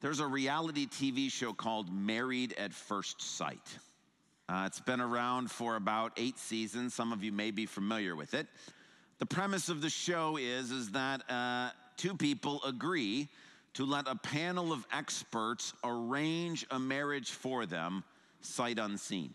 There's 0.00 0.20
a 0.20 0.26
reality 0.26 0.86
TV 0.86 1.28
show 1.30 1.52
called 1.52 1.92
Married 1.92 2.54
at 2.56 2.72
First 2.72 3.20
Sight. 3.20 3.78
Uh, 4.48 4.62
it's 4.64 4.78
been 4.78 5.00
around 5.00 5.50
for 5.50 5.74
about 5.74 6.12
eight 6.16 6.38
seasons. 6.38 6.94
Some 6.94 7.12
of 7.12 7.24
you 7.24 7.32
may 7.32 7.50
be 7.50 7.66
familiar 7.66 8.14
with 8.14 8.32
it. 8.32 8.46
The 9.18 9.26
premise 9.26 9.68
of 9.68 9.80
the 9.80 9.90
show 9.90 10.36
is, 10.36 10.70
is 10.70 10.92
that 10.92 11.28
uh, 11.28 11.70
two 11.96 12.16
people 12.16 12.62
agree 12.64 13.26
to 13.74 13.84
let 13.84 14.06
a 14.06 14.14
panel 14.14 14.72
of 14.72 14.86
experts 14.92 15.72
arrange 15.82 16.64
a 16.70 16.78
marriage 16.78 17.32
for 17.32 17.66
them, 17.66 18.04
sight 18.40 18.78
unseen. 18.78 19.34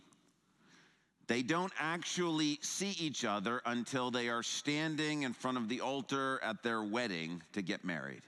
They 1.27 1.41
don't 1.41 1.73
actually 1.77 2.59
see 2.61 2.91
each 2.91 3.25
other 3.25 3.61
until 3.66 4.11
they 4.11 4.30
are 4.30 4.43
standing 4.43 5.23
in 5.23 5.34
front 5.34 5.57
of 5.57 5.68
the 5.68 5.82
altar 5.82 6.39
at 6.41 6.64
their 6.64 6.82
wedding 6.84 7.43
to 7.52 7.61
get 7.61 7.84
married. 7.84 8.21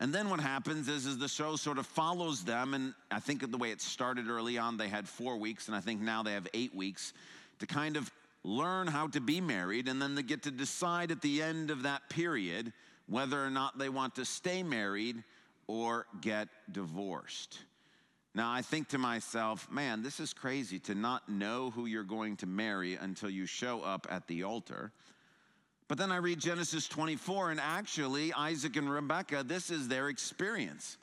And 0.00 0.14
then 0.14 0.30
what 0.30 0.40
happens 0.40 0.88
is, 0.88 1.06
is 1.06 1.18
the 1.18 1.28
show 1.28 1.56
sort 1.56 1.78
of 1.78 1.86
follows 1.86 2.44
them. 2.44 2.74
And 2.74 2.94
I 3.10 3.18
think 3.18 3.50
the 3.50 3.58
way 3.58 3.72
it 3.72 3.80
started 3.80 4.28
early 4.28 4.56
on, 4.56 4.76
they 4.76 4.88
had 4.88 5.08
four 5.08 5.36
weeks, 5.36 5.66
and 5.66 5.76
I 5.76 5.80
think 5.80 6.00
now 6.00 6.22
they 6.22 6.32
have 6.32 6.46
eight 6.54 6.74
weeks 6.74 7.12
to 7.58 7.66
kind 7.66 7.96
of 7.96 8.10
learn 8.44 8.86
how 8.86 9.08
to 9.08 9.20
be 9.20 9.40
married. 9.40 9.88
And 9.88 10.00
then 10.00 10.14
they 10.14 10.22
get 10.22 10.44
to 10.44 10.50
decide 10.50 11.10
at 11.10 11.20
the 11.20 11.42
end 11.42 11.70
of 11.70 11.82
that 11.82 12.08
period 12.08 12.72
whether 13.06 13.44
or 13.44 13.50
not 13.50 13.78
they 13.78 13.88
want 13.88 14.14
to 14.16 14.24
stay 14.24 14.62
married 14.62 15.22
or 15.66 16.06
get 16.20 16.48
divorced. 16.70 17.58
Now, 18.34 18.52
I 18.52 18.62
think 18.62 18.88
to 18.88 18.98
myself, 18.98 19.68
man, 19.70 20.02
this 20.02 20.20
is 20.20 20.32
crazy 20.32 20.78
to 20.80 20.94
not 20.94 21.28
know 21.28 21.70
who 21.70 21.86
you're 21.86 22.04
going 22.04 22.36
to 22.36 22.46
marry 22.46 22.94
until 22.94 23.30
you 23.30 23.46
show 23.46 23.82
up 23.82 24.06
at 24.08 24.28
the 24.28 24.44
altar. 24.44 24.92
But 25.88 25.96
then 25.96 26.12
I 26.12 26.18
read 26.18 26.38
Genesis 26.38 26.86
24, 26.86 27.50
and 27.50 27.60
actually, 27.60 28.32
Isaac 28.34 28.76
and 28.76 28.90
Rebekah, 28.90 29.44
this 29.44 29.70
is 29.70 29.88
their 29.88 30.10
experience. 30.10 30.98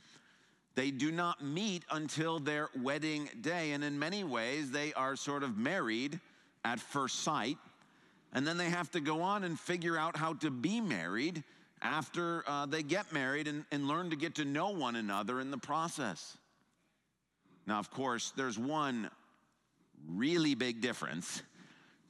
They 0.75 0.91
do 0.91 1.11
not 1.11 1.43
meet 1.43 1.83
until 1.89 2.37
their 2.37 2.69
wedding 2.79 3.29
day. 3.41 3.71
And 3.71 3.83
in 3.83 3.97
many 3.97 4.23
ways, 4.23 4.69
they 4.69 4.93
are 4.93 5.15
sort 5.15 5.41
of 5.41 5.57
married 5.57 6.19
at 6.63 6.79
first 6.79 7.21
sight. 7.21 7.57
And 8.31 8.45
then 8.45 8.57
they 8.57 8.69
have 8.69 8.91
to 8.91 8.99
go 8.99 9.21
on 9.21 9.43
and 9.43 9.59
figure 9.59 9.97
out 9.97 10.15
how 10.15 10.33
to 10.35 10.51
be 10.51 10.81
married 10.81 11.43
after 11.81 12.43
uh, 12.47 12.65
they 12.65 12.83
get 12.83 13.11
married 13.11 13.47
and, 13.47 13.65
and 13.71 13.87
learn 13.87 14.11
to 14.11 14.15
get 14.15 14.35
to 14.35 14.45
know 14.45 14.69
one 14.69 14.95
another 14.95 15.39
in 15.39 15.49
the 15.49 15.57
process. 15.57 16.37
Now, 17.65 17.79
of 17.79 17.89
course, 17.89 18.33
there's 18.35 18.59
one 18.59 19.09
really 20.07 20.53
big 20.53 20.81
difference 20.81 21.41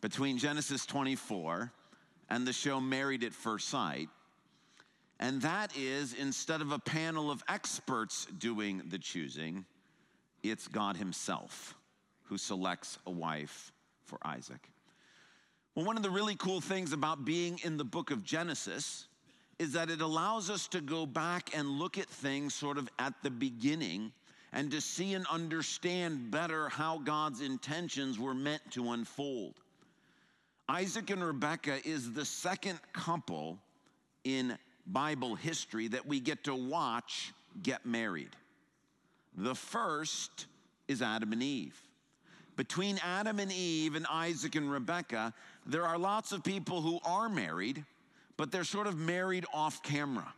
between 0.01 0.37
Genesis 0.37 0.85
24 0.85 1.71
and 2.29 2.45
the 2.45 2.53
show 2.53 2.79
Married 2.79 3.23
at 3.23 3.33
First 3.33 3.69
Sight. 3.69 4.09
And 5.19 5.41
that 5.43 5.75
is 5.77 6.13
instead 6.13 6.61
of 6.61 6.71
a 6.71 6.79
panel 6.79 7.31
of 7.31 7.43
experts 7.47 8.27
doing 8.37 8.81
the 8.89 8.99
choosing, 8.99 9.65
it's 10.43 10.67
God 10.67 10.97
Himself 10.97 11.75
who 12.23 12.37
selects 12.37 12.97
a 13.05 13.11
wife 13.11 13.71
for 14.03 14.17
Isaac. 14.23 14.69
Well, 15.73 15.85
one 15.85 15.97
of 15.97 16.03
the 16.03 16.09
really 16.09 16.35
cool 16.35 16.61
things 16.61 16.93
about 16.93 17.25
being 17.25 17.59
in 17.63 17.77
the 17.77 17.83
book 17.83 18.11
of 18.11 18.23
Genesis 18.23 19.07
is 19.59 19.73
that 19.73 19.89
it 19.89 20.01
allows 20.01 20.49
us 20.49 20.67
to 20.69 20.81
go 20.81 21.05
back 21.05 21.55
and 21.55 21.67
look 21.67 21.97
at 21.97 22.07
things 22.07 22.53
sort 22.53 22.77
of 22.77 22.89
at 22.99 23.13
the 23.23 23.29
beginning 23.29 24.11
and 24.51 24.71
to 24.71 24.81
see 24.81 25.13
and 25.13 25.25
understand 25.27 26.31
better 26.31 26.69
how 26.69 26.97
God's 26.99 27.41
intentions 27.41 28.17
were 28.17 28.33
meant 28.33 28.61
to 28.71 28.91
unfold. 28.91 29.55
Isaac 30.67 31.11
and 31.11 31.23
Rebekah 31.23 31.87
is 31.87 32.13
the 32.13 32.25
second 32.25 32.79
couple 32.91 33.59
in 34.23 34.57
Bible 34.87 35.35
history 35.35 35.87
that 35.89 36.05
we 36.05 36.19
get 36.19 36.43
to 36.45 36.55
watch 36.55 37.33
get 37.61 37.85
married. 37.85 38.35
The 39.37 39.55
first 39.55 40.47
is 40.87 41.01
Adam 41.01 41.33
and 41.33 41.43
Eve. 41.43 41.79
Between 42.55 42.99
Adam 43.03 43.39
and 43.39 43.51
Eve 43.51 43.95
and 43.95 44.07
Isaac 44.09 44.55
and 44.55 44.71
Rebekah, 44.71 45.33
there 45.65 45.83
are 45.83 45.97
lots 45.97 46.31
of 46.31 46.43
people 46.43 46.81
who 46.81 46.99
are 47.05 47.27
married, 47.27 47.83
but 48.37 48.51
they're 48.51 48.63
sort 48.63 48.87
of 48.87 48.97
married 48.97 49.45
off 49.53 49.83
camera. 49.83 50.33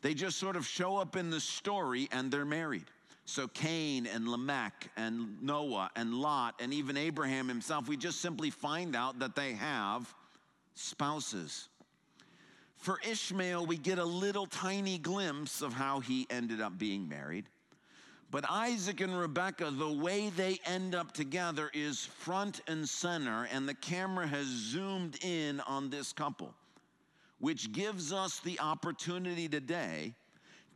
They 0.00 0.14
just 0.14 0.38
sort 0.38 0.56
of 0.56 0.66
show 0.66 0.96
up 0.96 1.16
in 1.16 1.30
the 1.30 1.40
story 1.40 2.08
and 2.12 2.30
they're 2.30 2.44
married. 2.44 2.86
So 3.28 3.46
Cain 3.46 4.06
and 4.06 4.26
Lamech 4.26 4.90
and 4.96 5.42
Noah 5.42 5.90
and 5.94 6.14
Lot 6.14 6.54
and 6.60 6.72
even 6.72 6.96
Abraham 6.96 7.46
himself, 7.46 7.86
we 7.86 7.98
just 7.98 8.22
simply 8.22 8.48
find 8.48 8.96
out 8.96 9.18
that 9.18 9.36
they 9.36 9.52
have 9.52 10.14
spouses. 10.74 11.68
For 12.78 12.98
Ishmael, 13.06 13.66
we 13.66 13.76
get 13.76 13.98
a 13.98 14.04
little 14.04 14.46
tiny 14.46 14.96
glimpse 14.96 15.60
of 15.60 15.74
how 15.74 16.00
he 16.00 16.26
ended 16.30 16.62
up 16.62 16.78
being 16.78 17.06
married. 17.06 17.44
But 18.30 18.46
Isaac 18.48 19.02
and 19.02 19.14
Rebekah, 19.14 19.72
the 19.72 19.92
way 19.92 20.30
they 20.30 20.58
end 20.64 20.94
up 20.94 21.12
together 21.12 21.70
is 21.74 22.06
front 22.06 22.62
and 22.66 22.88
center, 22.88 23.46
and 23.52 23.68
the 23.68 23.74
camera 23.74 24.26
has 24.26 24.46
zoomed 24.46 25.22
in 25.22 25.60
on 25.60 25.90
this 25.90 26.14
couple, 26.14 26.54
which 27.40 27.72
gives 27.72 28.10
us 28.10 28.40
the 28.40 28.58
opportunity 28.58 29.50
today 29.50 30.14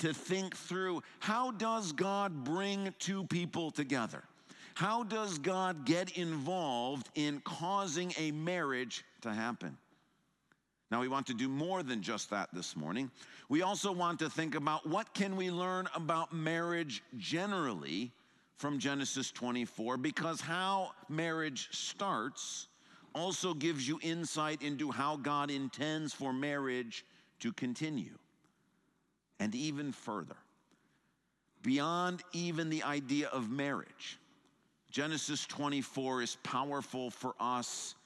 to 0.03 0.13
think 0.13 0.57
through 0.57 1.01
how 1.21 1.53
does 1.53 1.93
God 1.93 2.43
bring 2.43 2.93
two 2.99 3.23
people 3.25 3.71
together? 3.71 4.25
How 4.75 5.05
does 5.05 5.39
God 5.39 5.85
get 5.85 6.19
involved 6.19 7.09
in 7.15 7.41
causing 7.45 8.13
a 8.19 8.33
marriage 8.33 9.05
to 9.21 9.33
happen? 9.33 9.79
Now 10.91 11.01
we 11.01 11.07
want 11.07 11.29
to 11.29 11.35
do 11.35 11.49
more 11.49 11.85
than 11.85 12.03
just 12.03 12.31
that 12.31 12.49
this 12.53 12.75
morning. 12.75 13.13
We 13.49 13.63
also 13.63 13.93
want 13.93 14.19
to 14.19 14.29
think 14.29 14.57
about 14.57 14.89
what 14.89 15.15
can 15.15 15.37
we 15.37 15.53
learn 15.53 15.87
about 15.95 16.33
marriage 16.33 17.05
generally 17.17 18.11
from 18.57 18.81
Genesis 18.81 19.31
24 19.31 19.99
because 19.99 20.41
how 20.41 20.91
marriage 21.09 21.69
starts 21.71 22.67
also 23.15 23.55
gives 23.55 23.87
you 23.87 24.01
insight 24.03 24.63
into 24.63 24.91
how 24.91 25.17
God 25.17 25.49
intends 25.49 26.13
for 26.13 26.33
marriage 26.33 27.05
to 27.39 27.53
continue 27.53 28.19
and 29.43 29.57
even 29.57 29.91
further, 29.91 30.37
beyond 31.65 32.23
even 32.33 32.71
the 32.71 32.85
idea 32.85 33.27
of 33.31 33.51
marriage. 33.51 34.21
Genesis 34.93 35.45
24 35.47 36.23
is 36.23 36.37
powerful 36.45 37.11
for 37.11 37.35
us 37.41 37.97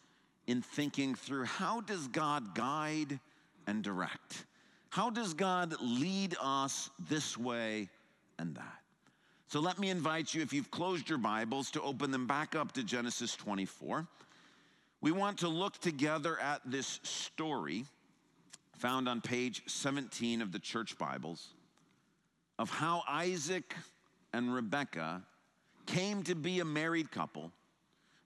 in 0.47 0.63
thinking 0.63 1.15
through 1.15 1.45
how 1.45 1.83
does 1.83 2.09
God 2.09 2.55
guide 2.55 3.21
and 3.67 3.85
direct? 3.85 4.47
How 4.89 5.11
does 5.11 5.35
God 5.35 5.75
lead 5.83 6.35
us 6.41 6.89
this 7.07 7.37
way 7.37 7.91
and 8.39 8.55
that? 8.55 8.79
So 9.49 9.61
let 9.61 9.79
me 9.79 9.91
invite 9.91 10.33
you, 10.33 10.41
if 10.41 10.55
you've 10.55 10.71
closed 10.71 11.07
your 11.07 11.19
Bibles, 11.19 11.71
to 11.73 11.83
open 11.83 12.11
them 12.11 12.27
back 12.27 12.57
up 12.57 12.73
to 12.73 12.83
Genesis 12.83 13.37
24. 13.37 14.07
We 15.03 15.13
want 15.13 15.37
to 15.41 15.49
look 15.49 15.77
together 15.81 16.41
at 16.41 16.63
this 16.65 16.99
story 17.03 17.85
found 18.77 19.09
on 19.09 19.21
page 19.21 19.63
17 19.67 20.43
of 20.43 20.53
the 20.53 20.59
church 20.59 20.99
Bibles 20.99 21.49
of 22.59 22.71
how 22.71 23.03
Isaac 23.09 23.75
and 24.33 24.55
Rebekah 24.55 25.23
came 25.87 26.23
to 26.25 26.35
be 26.35 26.61
a 26.61 26.65
married 26.65 27.11
couple 27.11 27.53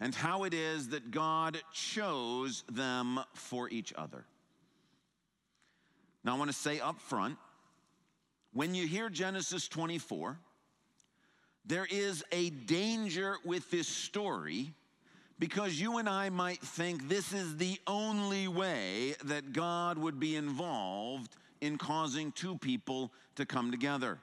and 0.00 0.14
how 0.14 0.44
it 0.44 0.54
is 0.54 0.88
that 0.88 1.10
God 1.10 1.60
chose 1.72 2.64
them 2.70 3.20
for 3.34 3.68
each 3.68 3.92
other. 3.96 4.24
Now, 6.24 6.34
I 6.34 6.38
want 6.38 6.50
to 6.50 6.56
say 6.56 6.80
up 6.80 7.00
front 7.00 7.36
when 8.52 8.74
you 8.74 8.86
hear 8.86 9.08
Genesis 9.08 9.68
24, 9.68 10.36
there 11.64 11.86
is 11.88 12.24
a 12.32 12.50
danger 12.50 13.36
with 13.44 13.70
this 13.70 13.86
story 13.86 14.74
because 15.40 15.80
you 15.80 15.96
and 15.96 16.08
I 16.08 16.28
might 16.28 16.60
think 16.60 17.08
this 17.08 17.32
is 17.32 17.56
the 17.56 17.80
only 17.86 18.46
way 18.46 19.14
that 19.24 19.54
God 19.54 19.96
would 19.96 20.20
be 20.20 20.36
involved 20.36 21.34
in 21.62 21.78
causing 21.78 22.30
two 22.32 22.58
people 22.58 23.10
to 23.36 23.46
come 23.46 23.70
together. 23.70 24.18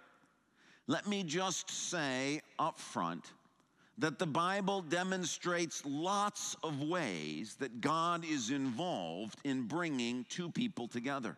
Let 0.85 1.07
me 1.07 1.23
just 1.23 1.71
say 1.71 2.41
up 2.59 2.79
front 2.79 3.33
that 3.97 4.19
the 4.19 4.27
Bible 4.27 4.81
demonstrates 4.81 5.81
lots 5.85 6.55
of 6.63 6.83
ways 6.83 7.55
that 7.55 7.81
God 7.81 8.23
is 8.23 8.51
involved 8.51 9.39
in 9.43 9.63
bringing 9.63 10.23
two 10.29 10.51
people 10.51 10.87
together. 10.87 11.35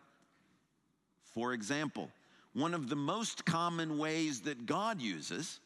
For 1.24 1.54
example, 1.54 2.10
one 2.52 2.74
of 2.74 2.90
the 2.90 2.96
most 2.96 3.46
common 3.46 3.96
ways 3.96 4.42
that 4.42 4.66
God 4.66 5.00
uses 5.00 5.60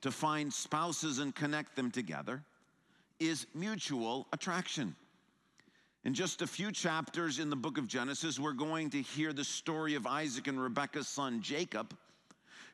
to 0.00 0.10
find 0.10 0.50
spouses 0.50 1.18
and 1.18 1.34
connect 1.34 1.76
them 1.76 1.90
together 1.90 2.42
is 3.18 3.46
mutual 3.54 4.26
attraction. 4.32 4.94
In 6.04 6.14
just 6.14 6.42
a 6.42 6.46
few 6.46 6.72
chapters 6.72 7.38
in 7.38 7.50
the 7.50 7.56
book 7.56 7.76
of 7.76 7.86
Genesis, 7.86 8.38
we're 8.38 8.52
going 8.52 8.90
to 8.90 9.02
hear 9.02 9.32
the 9.32 9.44
story 9.44 9.94
of 9.94 10.06
Isaac 10.06 10.46
and 10.46 10.60
Rebekah's 10.60 11.08
son 11.08 11.42
Jacob. 11.42 11.94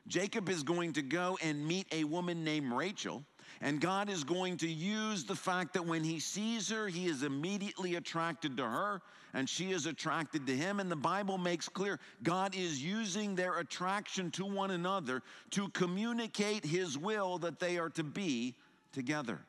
Jacob 0.07 0.49
is 0.49 0.63
going 0.63 0.93
to 0.93 1.01
go 1.01 1.37
and 1.41 1.65
meet 1.67 1.87
a 1.91 2.03
woman 2.03 2.43
named 2.43 2.71
Rachel, 2.71 3.23
And 3.61 3.81
God 3.81 4.09
is 4.09 4.23
going 4.23 4.57
to 4.57 4.67
use 4.67 5.23
the 5.23 5.35
fact 5.35 5.73
that 5.73 5.85
when 5.85 6.03
he 6.03 6.19
sees 6.19 6.69
her, 6.69 6.87
he 6.87 7.07
is 7.07 7.23
immediately 7.23 7.95
attracted 7.95 8.57
to 8.57 8.63
her 8.63 9.01
and 9.33 9.49
she 9.49 9.71
is 9.71 9.85
attracted 9.85 10.47
to 10.47 10.55
him. 10.55 10.79
And 10.79 10.89
the 10.89 10.95
Bible 10.95 11.37
makes 11.37 11.67
clear 11.67 11.99
God 12.23 12.55
is 12.55 12.81
using 12.81 13.35
their 13.35 13.59
attraction 13.59 14.31
to 14.31 14.45
one 14.45 14.71
another 14.71 15.23
to 15.51 15.67
communicate 15.69 16.63
his 16.63 16.97
will 16.97 17.37
that 17.39 17.59
they 17.59 17.77
are 17.77 17.89
to 17.89 18.03
be 18.03 18.55
together. 18.93 19.39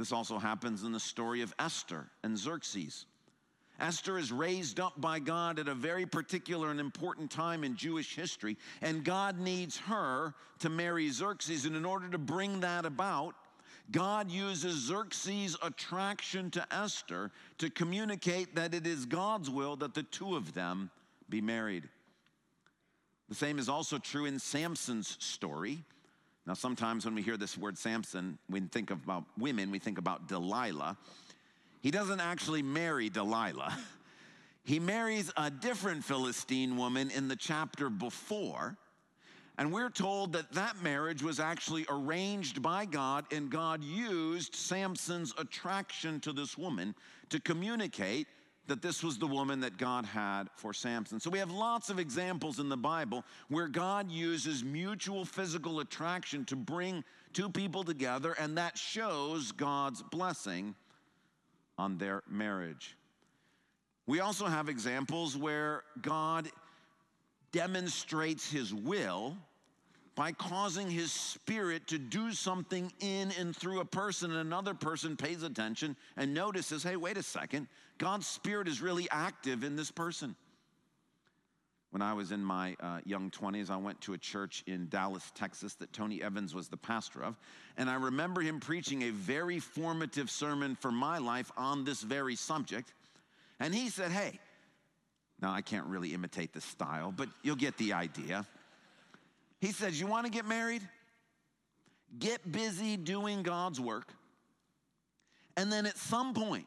This 0.00 0.12
also 0.12 0.38
happens 0.38 0.82
in 0.82 0.92
the 0.92 0.98
story 0.98 1.42
of 1.42 1.52
Esther 1.58 2.06
and 2.24 2.38
Xerxes. 2.38 3.04
Esther 3.78 4.16
is 4.16 4.32
raised 4.32 4.80
up 4.80 4.98
by 4.98 5.18
God 5.18 5.58
at 5.58 5.68
a 5.68 5.74
very 5.74 6.06
particular 6.06 6.70
and 6.70 6.80
important 6.80 7.30
time 7.30 7.64
in 7.64 7.76
Jewish 7.76 8.16
history, 8.16 8.56
and 8.80 9.04
God 9.04 9.38
needs 9.38 9.76
her 9.76 10.32
to 10.60 10.70
marry 10.70 11.10
Xerxes. 11.10 11.66
And 11.66 11.76
in 11.76 11.84
order 11.84 12.08
to 12.08 12.16
bring 12.16 12.60
that 12.60 12.86
about, 12.86 13.34
God 13.90 14.30
uses 14.30 14.86
Xerxes' 14.86 15.54
attraction 15.62 16.50
to 16.52 16.66
Esther 16.74 17.30
to 17.58 17.68
communicate 17.68 18.54
that 18.54 18.72
it 18.72 18.86
is 18.86 19.04
God's 19.04 19.50
will 19.50 19.76
that 19.76 19.92
the 19.92 20.04
two 20.04 20.34
of 20.34 20.54
them 20.54 20.90
be 21.28 21.42
married. 21.42 21.86
The 23.28 23.34
same 23.34 23.58
is 23.58 23.68
also 23.68 23.98
true 23.98 24.24
in 24.24 24.38
Samson's 24.38 25.18
story. 25.22 25.84
Now, 26.50 26.54
sometimes 26.54 27.04
when 27.04 27.14
we 27.14 27.22
hear 27.22 27.36
this 27.36 27.56
word 27.56 27.78
Samson, 27.78 28.36
we 28.48 28.58
think 28.58 28.90
about 28.90 29.22
women, 29.38 29.70
we 29.70 29.78
think 29.78 29.98
about 29.98 30.26
Delilah. 30.26 30.96
He 31.80 31.92
doesn't 31.92 32.18
actually 32.18 32.60
marry 32.60 33.08
Delilah. 33.08 33.78
He 34.64 34.78
marries 34.80 35.32
a 35.36 35.48
different 35.48 36.04
Philistine 36.04 36.76
woman 36.76 37.10
in 37.12 37.28
the 37.28 37.36
chapter 37.36 37.88
before. 37.88 38.76
And 39.58 39.72
we're 39.72 39.90
told 39.90 40.32
that 40.32 40.52
that 40.52 40.82
marriage 40.82 41.22
was 41.22 41.40
actually 41.40 41.86
arranged 41.88 42.60
by 42.60 42.84
God, 42.84 43.24
and 43.32 43.48
God 43.48 43.82
used 43.82 44.54
Samson's 44.54 45.32
attraction 45.38 46.20
to 46.20 46.32
this 46.32 46.58
woman 46.58 46.94
to 47.30 47.40
communicate 47.40 48.26
that 48.70 48.82
this 48.82 49.02
was 49.02 49.18
the 49.18 49.26
woman 49.26 49.58
that 49.60 49.78
God 49.78 50.04
had 50.04 50.44
for 50.54 50.72
Samson. 50.72 51.18
So 51.18 51.28
we 51.28 51.40
have 51.40 51.50
lots 51.50 51.90
of 51.90 51.98
examples 51.98 52.60
in 52.60 52.68
the 52.68 52.76
Bible 52.76 53.24
where 53.48 53.66
God 53.66 54.08
uses 54.08 54.62
mutual 54.62 55.24
physical 55.24 55.80
attraction 55.80 56.44
to 56.44 56.54
bring 56.54 57.02
two 57.32 57.50
people 57.50 57.82
together, 57.82 58.32
and 58.38 58.56
that 58.58 58.78
shows 58.78 59.50
God's 59.50 60.02
blessing 60.02 60.76
on 61.78 61.98
their 61.98 62.22
marriage. 62.30 62.96
We 64.06 64.20
also 64.20 64.46
have 64.46 64.68
examples 64.68 65.36
where 65.36 65.82
God 66.00 66.48
demonstrates 67.50 68.48
his 68.48 68.72
will 68.72 69.36
by 70.14 70.30
causing 70.30 70.88
his 70.88 71.10
spirit 71.10 71.88
to 71.88 71.98
do 71.98 72.30
something 72.30 72.92
in 73.00 73.32
and 73.38 73.56
through 73.56 73.80
a 73.80 73.84
person, 73.84 74.30
and 74.30 74.40
another 74.40 74.74
person 74.74 75.16
pays 75.16 75.42
attention 75.42 75.96
and 76.16 76.32
notices 76.32 76.84
hey, 76.84 76.94
wait 76.94 77.16
a 77.16 77.22
second, 77.22 77.66
God's 78.00 78.26
spirit 78.26 78.66
is 78.66 78.80
really 78.80 79.06
active 79.10 79.62
in 79.62 79.76
this 79.76 79.90
person. 79.90 80.34
When 81.90 82.00
I 82.00 82.14
was 82.14 82.32
in 82.32 82.42
my 82.42 82.74
uh, 82.80 83.00
young 83.04 83.30
20s, 83.30 83.68
I 83.68 83.76
went 83.76 84.00
to 84.02 84.14
a 84.14 84.18
church 84.18 84.64
in 84.66 84.88
Dallas, 84.88 85.30
Texas 85.34 85.74
that 85.74 85.92
Tony 85.92 86.22
Evans 86.22 86.54
was 86.54 86.68
the 86.68 86.78
pastor 86.78 87.22
of. 87.22 87.36
And 87.76 87.90
I 87.90 87.96
remember 87.96 88.40
him 88.40 88.58
preaching 88.58 89.02
a 89.02 89.10
very 89.10 89.58
formative 89.58 90.30
sermon 90.30 90.76
for 90.76 90.90
my 90.90 91.18
life 91.18 91.52
on 91.58 91.84
this 91.84 92.00
very 92.00 92.36
subject. 92.36 92.94
And 93.58 93.74
he 93.74 93.90
said, 93.90 94.12
Hey, 94.12 94.38
now 95.42 95.52
I 95.52 95.60
can't 95.60 95.86
really 95.86 96.14
imitate 96.14 96.54
the 96.54 96.60
style, 96.62 97.12
but 97.14 97.28
you'll 97.42 97.56
get 97.56 97.76
the 97.76 97.92
idea. 97.92 98.46
He 99.60 99.72
says, 99.72 100.00
You 100.00 100.06
want 100.06 100.24
to 100.24 100.32
get 100.32 100.46
married? 100.46 100.88
Get 102.18 102.50
busy 102.50 102.96
doing 102.96 103.42
God's 103.42 103.78
work. 103.78 104.08
And 105.56 105.70
then 105.70 105.84
at 105.84 105.98
some 105.98 106.32
point, 106.32 106.66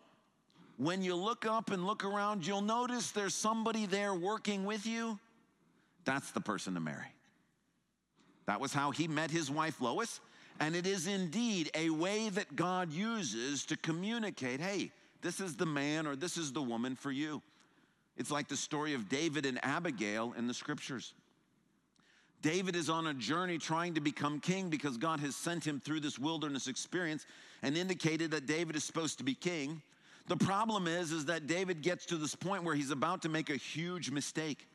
when 0.77 1.01
you 1.01 1.15
look 1.15 1.45
up 1.45 1.71
and 1.71 1.85
look 1.85 2.03
around, 2.03 2.45
you'll 2.45 2.61
notice 2.61 3.11
there's 3.11 3.35
somebody 3.35 3.85
there 3.85 4.13
working 4.13 4.65
with 4.65 4.85
you. 4.85 5.19
That's 6.05 6.31
the 6.31 6.41
person 6.41 6.73
to 6.73 6.79
marry. 6.79 7.13
That 8.45 8.59
was 8.59 8.73
how 8.73 8.91
he 8.91 9.07
met 9.07 9.31
his 9.31 9.49
wife 9.49 9.79
Lois. 9.79 10.19
And 10.59 10.75
it 10.75 10.85
is 10.85 11.07
indeed 11.07 11.71
a 11.73 11.89
way 11.89 12.29
that 12.29 12.55
God 12.55 12.91
uses 12.91 13.65
to 13.65 13.77
communicate 13.77 14.59
hey, 14.59 14.91
this 15.21 15.39
is 15.39 15.55
the 15.55 15.65
man 15.65 16.05
or 16.05 16.15
this 16.15 16.37
is 16.37 16.51
the 16.51 16.61
woman 16.61 16.95
for 16.95 17.11
you. 17.11 17.41
It's 18.17 18.29
like 18.29 18.47
the 18.47 18.57
story 18.57 18.93
of 18.93 19.09
David 19.09 19.45
and 19.45 19.59
Abigail 19.63 20.33
in 20.37 20.47
the 20.47 20.53
scriptures. 20.53 21.13
David 22.41 22.75
is 22.75 22.89
on 22.89 23.07
a 23.07 23.13
journey 23.13 23.57
trying 23.57 23.93
to 23.93 24.01
become 24.01 24.39
king 24.39 24.69
because 24.69 24.97
God 24.97 25.21
has 25.21 25.35
sent 25.35 25.65
him 25.65 25.79
through 25.79 26.01
this 26.01 26.19
wilderness 26.19 26.67
experience 26.67 27.25
and 27.63 27.77
indicated 27.77 28.31
that 28.31 28.45
David 28.45 28.75
is 28.75 28.83
supposed 28.83 29.17
to 29.19 29.23
be 29.23 29.33
king. 29.33 29.81
The 30.27 30.37
problem 30.37 30.87
is, 30.87 31.11
is 31.11 31.25
that 31.25 31.47
David 31.47 31.81
gets 31.81 32.05
to 32.07 32.17
this 32.17 32.35
point 32.35 32.63
where 32.63 32.75
he's 32.75 32.91
about 32.91 33.23
to 33.23 33.29
make 33.29 33.49
a 33.49 33.57
huge 33.57 34.09
mistake. 34.09 34.67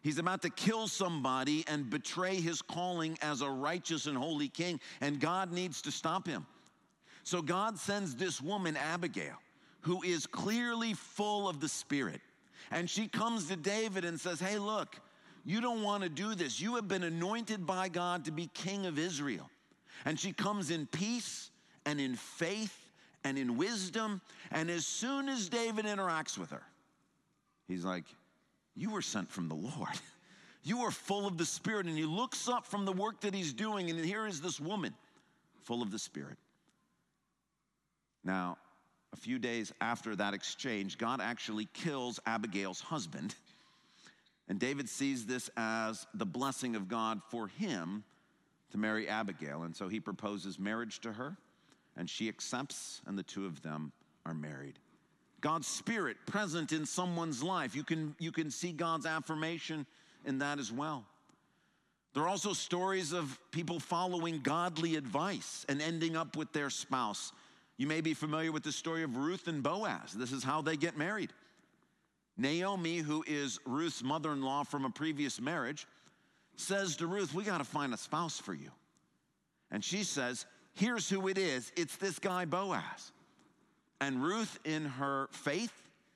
He's 0.00 0.18
about 0.18 0.42
to 0.42 0.50
kill 0.50 0.88
somebody 0.88 1.64
and 1.66 1.90
betray 1.90 2.36
his 2.36 2.62
calling 2.62 3.18
as 3.20 3.42
a 3.42 3.50
righteous 3.50 4.06
and 4.06 4.16
holy 4.16 4.48
king, 4.48 4.80
and 5.00 5.20
God 5.20 5.52
needs 5.52 5.82
to 5.82 5.90
stop 5.90 6.26
him. 6.26 6.46
So 7.24 7.42
God 7.42 7.78
sends 7.78 8.14
this 8.14 8.40
woman, 8.40 8.76
Abigail, 8.76 9.36
who 9.82 10.02
is 10.02 10.26
clearly 10.26 10.94
full 10.94 11.48
of 11.48 11.60
the 11.60 11.68
Spirit. 11.68 12.22
And 12.70 12.88
she 12.88 13.08
comes 13.08 13.48
to 13.48 13.56
David 13.56 14.04
and 14.04 14.18
says, 14.18 14.40
Hey, 14.40 14.58
look, 14.58 14.98
you 15.44 15.60
don't 15.60 15.82
want 15.82 16.02
to 16.04 16.08
do 16.08 16.34
this. 16.34 16.60
You 16.60 16.76
have 16.76 16.88
been 16.88 17.02
anointed 17.02 17.66
by 17.66 17.88
God 17.88 18.24
to 18.24 18.30
be 18.30 18.48
king 18.54 18.86
of 18.86 18.98
Israel. 18.98 19.50
And 20.04 20.18
she 20.18 20.32
comes 20.32 20.70
in 20.70 20.86
peace 20.86 21.50
and 21.84 22.00
in 22.00 22.16
faith 22.16 22.87
and 23.24 23.38
in 23.38 23.56
wisdom. 23.56 24.20
And 24.50 24.70
as 24.70 24.86
soon 24.86 25.28
as 25.28 25.48
David 25.48 25.84
interacts 25.84 26.38
with 26.38 26.50
her, 26.50 26.62
he's 27.66 27.84
like, 27.84 28.04
You 28.74 28.90
were 28.90 29.02
sent 29.02 29.30
from 29.30 29.48
the 29.48 29.54
Lord. 29.54 29.72
You 30.64 30.80
are 30.80 30.90
full 30.90 31.26
of 31.26 31.38
the 31.38 31.46
Spirit. 31.46 31.86
And 31.86 31.96
he 31.96 32.04
looks 32.04 32.46
up 32.46 32.66
from 32.66 32.84
the 32.84 32.92
work 32.92 33.20
that 33.20 33.32
he's 33.32 33.54
doing, 33.54 33.88
and 33.88 34.04
here 34.04 34.26
is 34.26 34.40
this 34.40 34.60
woman 34.60 34.92
full 35.62 35.80
of 35.80 35.90
the 35.90 35.98
Spirit. 35.98 36.36
Now, 38.22 38.58
a 39.12 39.16
few 39.16 39.38
days 39.38 39.72
after 39.80 40.14
that 40.16 40.34
exchange, 40.34 40.98
God 40.98 41.20
actually 41.22 41.68
kills 41.72 42.20
Abigail's 42.26 42.80
husband. 42.80 43.34
And 44.48 44.58
David 44.58 44.88
sees 44.88 45.24
this 45.24 45.48
as 45.56 46.06
the 46.12 46.26
blessing 46.26 46.76
of 46.76 46.88
God 46.88 47.22
for 47.30 47.48
him 47.48 48.04
to 48.70 48.78
marry 48.78 49.08
Abigail. 49.08 49.62
And 49.62 49.74
so 49.74 49.88
he 49.88 50.00
proposes 50.00 50.58
marriage 50.58 51.00
to 51.00 51.12
her 51.12 51.36
and 51.98 52.08
she 52.08 52.28
accepts, 52.28 53.02
and 53.06 53.18
the 53.18 53.22
two 53.22 53.44
of 53.44 53.60
them 53.60 53.92
are 54.24 54.32
married. 54.32 54.78
God's 55.40 55.66
spirit 55.66 56.16
present 56.26 56.72
in 56.72 56.86
someone's 56.86 57.42
life. 57.42 57.76
You 57.76 57.84
can, 57.84 58.14
you 58.18 58.32
can 58.32 58.50
see 58.50 58.72
God's 58.72 59.04
affirmation 59.04 59.84
in 60.24 60.38
that 60.38 60.58
as 60.58 60.72
well. 60.72 61.04
There 62.14 62.22
are 62.22 62.28
also 62.28 62.52
stories 62.52 63.12
of 63.12 63.38
people 63.50 63.78
following 63.78 64.40
godly 64.40 64.96
advice 64.96 65.66
and 65.68 65.82
ending 65.82 66.16
up 66.16 66.36
with 66.36 66.52
their 66.52 66.70
spouse. 66.70 67.32
You 67.76 67.86
may 67.86 68.00
be 68.00 68.14
familiar 68.14 68.50
with 68.50 68.62
the 68.62 68.72
story 68.72 69.02
of 69.02 69.16
Ruth 69.16 69.46
and 69.46 69.62
Boaz. 69.62 70.12
This 70.12 70.32
is 70.32 70.42
how 70.42 70.62
they 70.62 70.76
get 70.76 70.96
married. 70.96 71.30
Naomi, 72.36 72.98
who 72.98 73.24
is 73.26 73.58
Ruth's 73.66 74.02
mother 74.02 74.32
in 74.32 74.42
law 74.42 74.62
from 74.62 74.84
a 74.84 74.90
previous 74.90 75.40
marriage, 75.40 75.86
says 76.56 76.96
to 76.96 77.06
Ruth, 77.06 77.34
We 77.34 77.44
got 77.44 77.58
to 77.58 77.64
find 77.64 77.92
a 77.92 77.96
spouse 77.96 78.38
for 78.38 78.54
you. 78.54 78.70
And 79.70 79.84
she 79.84 80.02
says, 80.02 80.46
here's 80.78 81.08
who 81.08 81.28
it 81.28 81.38
is 81.38 81.70
it's 81.76 81.96
this 81.96 82.18
guy, 82.18 82.44
Boaz. 82.44 83.12
And 84.00 84.22
Ruth, 84.22 84.58
in 84.64 84.84
her 84.84 85.28
faith 85.32 85.72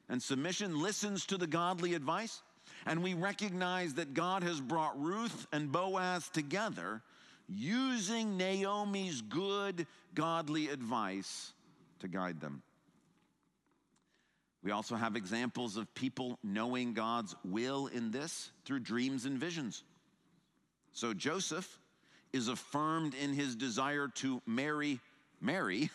and 0.08 0.22
submission, 0.22 0.80
listens 0.80 1.26
to 1.26 1.36
the 1.36 1.48
godly 1.48 1.94
advice. 1.94 2.42
And 2.86 3.02
we 3.02 3.14
recognize 3.14 3.94
that 3.94 4.14
God 4.14 4.42
has 4.42 4.60
brought 4.60 5.00
Ruth 5.00 5.46
and 5.52 5.70
Boaz 5.70 6.28
together 6.28 7.02
using 7.48 8.36
Naomi's 8.36 9.20
good, 9.20 9.86
godly 10.14 10.68
advice 10.68 11.52
to 12.00 12.08
guide 12.08 12.40
them. 12.40 12.62
We 14.62 14.70
also 14.70 14.94
have 14.94 15.16
examples 15.16 15.76
of 15.76 15.92
people 15.94 16.38
knowing 16.44 16.92
God's 16.92 17.34
will 17.44 17.88
in 17.88 18.12
this 18.12 18.50
through 18.64 18.80
dreams 18.80 19.24
and 19.24 19.38
visions. 19.38 19.82
So 20.92 21.14
Joseph 21.14 21.78
is 22.32 22.48
affirmed 22.48 23.14
in 23.14 23.32
his 23.32 23.54
desire 23.54 24.08
to 24.16 24.40
marry 24.46 25.00
Mary 25.40 25.90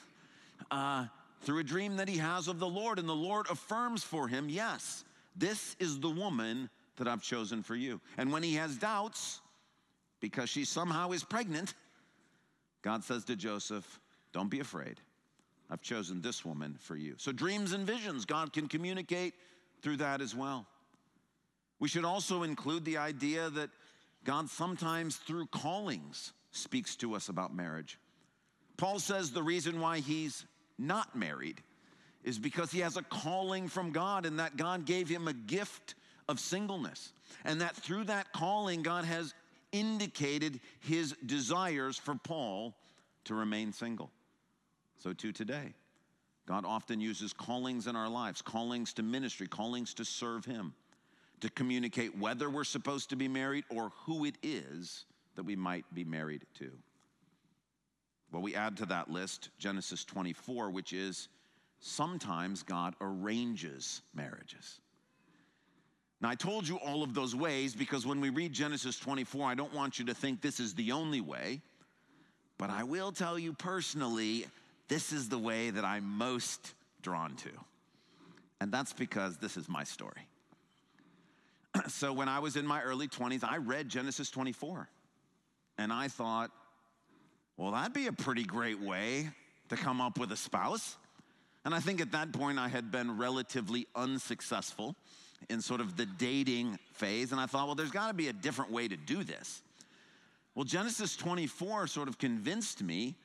uh, 0.72 1.06
through 1.42 1.60
a 1.60 1.64
dream 1.64 1.98
that 1.98 2.08
he 2.08 2.18
has 2.18 2.48
of 2.48 2.60
the 2.60 2.68
Lord. 2.68 3.00
And 3.00 3.08
the 3.08 3.14
Lord 3.14 3.48
affirms 3.50 4.04
for 4.04 4.28
him, 4.28 4.50
Yes, 4.50 5.04
this 5.36 5.76
is 5.80 6.00
the 6.00 6.10
woman 6.10 6.70
that 6.98 7.08
I've 7.08 7.22
chosen 7.22 7.64
for 7.64 7.76
you. 7.76 8.02
And 8.18 8.32
when 8.32 8.44
he 8.44 8.56
has 8.56 8.76
doubts, 8.76 9.40
because 10.20 10.50
she 10.50 10.66
somehow 10.66 11.12
is 11.12 11.24
pregnant, 11.24 11.74
God 12.82 13.04
says 13.04 13.24
to 13.26 13.36
Joseph, 13.36 14.00
Don't 14.34 14.50
be 14.50 14.60
afraid. 14.60 15.00
I've 15.70 15.82
chosen 15.82 16.22
this 16.22 16.46
woman 16.46 16.78
for 16.80 16.96
you. 16.96 17.16
So, 17.18 17.32
dreams 17.32 17.74
and 17.74 17.86
visions, 17.86 18.26
God 18.26 18.54
can 18.54 18.68
communicate 18.68 19.34
through 19.82 19.98
that 19.98 20.22
as 20.22 20.34
well. 20.34 20.66
We 21.80 21.88
should 21.88 22.06
also 22.06 22.44
include 22.44 22.86
the 22.86 22.98
idea 22.98 23.50
that 23.52 23.70
God 24.28 24.50
sometimes 24.50 25.16
through 25.16 25.46
callings 25.48 26.34
speaks 26.52 26.98
to 26.98 27.16
us 27.16 27.30
about 27.30 27.56
marriage. 27.56 27.98
Paul 28.76 29.00
says 29.00 29.32
the 29.32 29.42
reason 29.42 29.80
why 29.80 30.00
he's 30.00 30.46
not 30.78 31.16
married 31.16 31.64
is 32.26 32.38
because 32.38 32.70
he 32.70 32.82
has 32.82 32.98
a 32.98 33.04
calling 33.04 33.70
from 33.70 33.92
God 33.92 34.26
and 34.26 34.40
that 34.40 34.58
God 34.58 34.86
gave 34.86 35.08
him 35.08 35.30
a 35.30 35.34
gift 35.34 35.96
of 36.28 36.42
singleness. 36.42 37.14
And 37.46 37.62
that 37.62 37.78
through 37.78 38.04
that 38.06 38.34
calling, 38.34 38.84
God 38.84 39.06
has 39.06 39.34
indicated 39.72 40.60
his 40.82 41.16
desires 41.26 41.98
for 41.98 42.16
Paul 42.16 42.76
to 43.26 43.34
remain 43.34 43.72
single. 43.72 44.12
So, 44.98 45.14
too, 45.14 45.32
today, 45.32 45.74
God 46.46 46.66
often 46.66 47.00
uses 47.00 47.32
callings 47.32 47.88
in 47.88 47.96
our 47.96 48.10
lives, 48.10 48.42
callings 48.42 48.92
to 48.96 49.04
ministry, 49.04 49.48
callings 49.48 49.94
to 49.94 50.04
serve 50.04 50.44
him, 50.44 50.74
to 51.42 51.50
communicate 51.50 52.18
whether 52.18 52.50
we're 52.50 52.64
supposed 52.64 53.10
to 53.10 53.16
be 53.16 53.28
married 53.28 53.64
or 53.70 53.92
who 54.06 54.26
it 54.26 54.36
is 54.42 55.06
that 55.36 55.44
we 55.44 55.56
might 55.56 55.86
be 55.94 56.04
married 56.04 56.46
to. 56.56 56.72
Well, 58.32 58.42
we 58.42 58.56
add 58.56 58.78
to 58.78 58.86
that 58.88 59.10
list 59.10 59.50
Genesis 59.58 60.04
24, 60.04 60.72
which 60.72 60.94
is 60.94 61.30
sometimes 61.80 62.64
God 62.64 62.96
arranges 63.00 64.02
marriages. 64.14 64.82
Now, 66.20 66.30
I 66.30 66.36
told 66.36 66.68
you 66.68 66.78
all 66.78 67.04
of 67.04 67.14
those 67.14 67.36
ways 67.36 67.76
because 67.76 68.06
when 68.06 68.20
we 68.20 68.30
read 68.30 68.52
Genesis 68.52 68.98
24, 68.98 69.48
I 69.48 69.56
don't 69.56 69.74
want 69.74 70.00
you 70.00 70.06
to 70.06 70.16
think 70.16 70.42
this 70.42 70.60
is 70.60 70.74
the 70.74 70.92
only 70.92 71.22
way, 71.22 71.62
but 72.58 72.72
I 72.72 72.84
will 72.84 73.12
tell 73.12 73.38
you 73.38 73.54
personally, 73.54 74.48
this 74.88 75.14
is 75.14 75.30
the 75.30 75.38
way 75.38 75.70
that 75.70 75.86
I'm 75.86 76.06
most 76.06 76.74
drawn 77.04 77.36
to. 77.38 77.50
And 78.60 78.72
that's 78.72 78.94
because 78.94 79.38
this 79.38 79.58
is 79.58 79.70
my 79.70 79.84
story. 79.84 80.28
so, 81.88 82.14
when 82.14 82.30
I 82.30 82.40
was 82.40 82.56
in 82.56 82.66
my 82.66 82.82
early 82.82 83.08
20s, 83.08 83.44
I 83.44 83.58
read 83.58 83.90
Genesis 83.90 84.30
24 84.30 84.90
and 85.78 85.94
I 85.94 86.08
thought, 86.08 86.52
well, 87.58 87.72
that'd 87.72 87.94
be 87.94 88.08
a 88.08 88.12
pretty 88.12 88.44
great 88.44 88.80
way 88.80 89.30
to 89.70 89.76
come 89.76 90.02
up 90.02 90.20
with 90.20 90.32
a 90.32 90.38
spouse. 90.38 90.96
And 91.66 91.74
I 91.74 91.80
think 91.80 92.02
at 92.02 92.12
that 92.12 92.32
point 92.32 92.60
I 92.60 92.68
had 92.68 92.92
been 92.92 93.18
relatively 93.18 93.88
unsuccessful 93.96 94.96
in 95.50 95.62
sort 95.62 95.82
of 95.82 95.98
the 95.98 96.06
dating 96.06 96.80
phase. 96.94 97.32
And 97.32 97.42
I 97.42 97.46
thought, 97.46 97.66
well, 97.66 97.76
there's 97.76 97.92
got 97.92 98.08
to 98.08 98.14
be 98.14 98.28
a 98.30 98.34
different 98.34 98.72
way 98.72 98.88
to 98.88 98.96
do 98.96 99.24
this. 99.24 99.62
Well, 100.56 100.66
Genesis 100.66 101.16
24 101.16 101.88
sort 101.88 102.08
of 102.08 102.18
convinced 102.18 102.82
me 102.82 103.16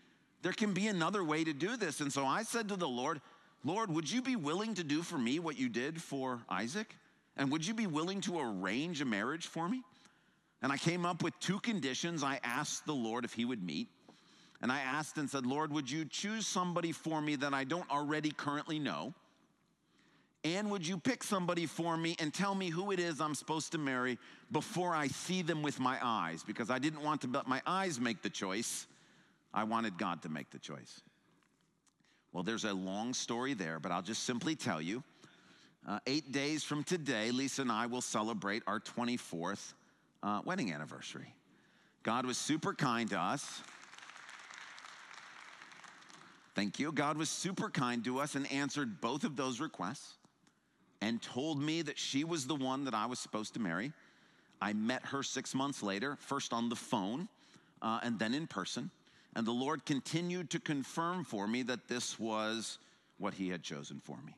there 0.43 0.53
can 0.53 0.75
be 0.75 0.89
another 0.89 1.23
way 1.23 1.45
to 1.45 1.53
do 1.53 1.77
this. 1.77 2.01
And 2.01 2.13
so 2.13 2.27
I 2.27 2.43
said 2.43 2.69
to 2.69 2.77
the 2.77 2.89
Lord, 2.89 3.21
Lord, 3.65 3.91
would 3.91 4.11
you 4.11 4.23
be 4.23 4.35
willing 4.35 4.75
to 4.75 4.85
do 4.85 5.03
for 5.03 5.17
me 5.17 5.39
what 5.39 5.59
you 5.59 5.69
did 5.69 6.03
for 6.03 6.41
Isaac? 6.49 6.97
And 7.37 7.51
would 7.51 7.67
you 7.67 7.75
be 7.75 7.87
willing 7.87 8.21
to 8.23 8.39
arrange 8.39 9.01
a 9.01 9.05
marriage 9.05 9.47
for 9.47 9.69
me? 9.69 9.83
And 10.63 10.71
I 10.71 10.77
came 10.77 11.05
up 11.05 11.23
with 11.23 11.39
two 11.41 11.59
conditions 11.61 12.23
I 12.23 12.39
asked 12.45 12.87
the 12.87 12.95
Lord 12.95 13.25
if 13.25 13.33
he 13.33 13.45
would 13.45 13.63
meet. 13.63 13.89
And 14.61 14.71
I 14.71 14.81
asked 14.81 15.19
and 15.19 15.29
said, 15.29 15.45
Lord, 15.45 15.73
would 15.73 15.91
you 15.91 16.05
choose 16.05 16.47
somebody 16.47 16.93
for 16.93 17.21
me 17.21 17.35
that 17.37 17.53
I 17.53 17.65
don't 17.65 17.91
already 17.91 18.31
currently 18.31 18.79
know? 18.79 19.13
And 20.45 20.71
would 20.71 20.87
you 20.87 20.99
pick 20.99 21.23
somebody 21.23 21.67
for 21.67 21.97
me 21.97 22.17
and 22.19 22.33
tell 22.33 22.55
me 22.55 22.69
who 22.69 22.91
it 22.91 22.99
is 22.99 23.21
I'm 23.21 23.35
supposed 23.35 23.73
to 23.73 23.79
marry 23.79 24.19
before 24.51 24.95
I 24.95 25.09
see 25.09 25.43
them 25.43 25.63
with 25.63 25.81
my 25.81 25.99
eyes? 26.03 26.43
Because 26.45 26.71
I 26.71 26.79
didn't 26.79 27.03
want 27.03 27.21
to 27.23 27.29
let 27.29 27.47
my 27.47 27.63
eyes 27.67 28.01
make 28.01 28.23
the 28.23 28.31
choice. 28.31 28.87
I 29.55 29.65
wanted 29.65 29.99
God 29.99 30.23
to 30.23 30.29
make 30.29 30.51
the 30.51 30.59
choice. 30.59 31.01
Well, 32.33 32.43
there's 32.43 32.65
a 32.65 32.73
long 32.73 33.15
story 33.15 33.55
there, 33.55 33.79
but 33.79 33.93
I'll 33.93 34.03
just 34.03 34.25
simply 34.25 34.57
tell 34.57 34.81
you. 34.81 35.03
Uh, 35.87 35.99
eight 36.07 36.31
days 36.31 36.63
from 36.63 36.85
today, 36.85 37.33
Lisa 37.33 37.63
and 37.63 37.73
I 37.73 37.87
will 37.87 38.01
celebrate 38.01 38.63
our 38.69 38.79
24th 38.79 39.73
uh, 40.23 40.41
wedding 40.45 40.73
anniversary. 40.73 41.35
God 42.05 42.25
was 42.25 42.39
super 42.39 42.73
kind 42.73 43.11
to 43.11 43.19
us. 43.19 43.63
Thank 46.55 46.79
you. 46.79 46.93
God 46.93 47.17
was 47.17 47.29
super 47.29 47.69
kind 47.69 48.05
to 48.05 48.21
us 48.21 48.37
and 48.37 48.51
answered 48.53 49.01
both 49.01 49.25
of 49.25 49.37
those 49.37 49.59
requests 49.59 50.15
and 51.01 51.21
told 51.21 51.61
me 51.61 51.83
that 51.83 51.99
she 51.99 52.23
was 52.23 52.47
the 52.47 52.55
one 52.55 52.85
that 52.85 52.95
I 52.95 53.07
was 53.07 53.19
supposed 53.19 53.55
to 53.55 53.61
marry. 53.61 53.93
I 54.61 54.75
met 54.75 55.05
her 55.07 55.25
six 55.25 55.53
months 55.53 55.83
later, 55.83 56.17
first 56.21 56.53
on 56.53 56.69
the 56.69 56.77
phone 56.77 57.29
uh, 57.81 57.99
and 58.05 58.19
then 58.21 58.35
in 58.35 58.47
person. 58.47 58.91
And 59.35 59.45
the 59.45 59.53
Lord 59.53 59.85
continued 59.85 60.51
to 60.51 60.61
confirm 60.61 61.25
for 61.25 61.49
me 61.49 61.63
that 61.65 61.89
this 61.89 62.21
was 62.21 62.79
what 63.19 63.35
He 63.35 63.49
had 63.49 63.65
chosen 63.65 64.01
for 64.05 64.19
me 64.25 64.35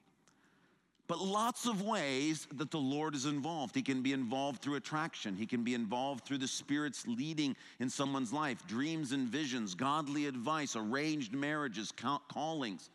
but 1.06 1.20
lots 1.20 1.66
of 1.66 1.82
ways 1.82 2.48
that 2.54 2.70
the 2.70 2.78
Lord 2.78 3.14
is 3.14 3.26
involved. 3.26 3.74
He 3.74 3.82
can 3.82 4.02
be 4.02 4.12
involved 4.12 4.62
through 4.62 4.76
attraction, 4.76 5.36
He 5.36 5.46
can 5.46 5.62
be 5.62 5.74
involved 5.74 6.24
through 6.24 6.38
the 6.38 6.48
Spirit's 6.48 7.06
leading 7.06 7.56
in 7.78 7.90
someone's 7.90 8.32
life, 8.32 8.66
dreams 8.66 9.12
and 9.12 9.28
visions, 9.28 9.74
godly 9.74 10.26
advice, 10.26 10.76
arranged 10.76 11.32
marriages, 11.34 11.92
callings. 12.28 12.90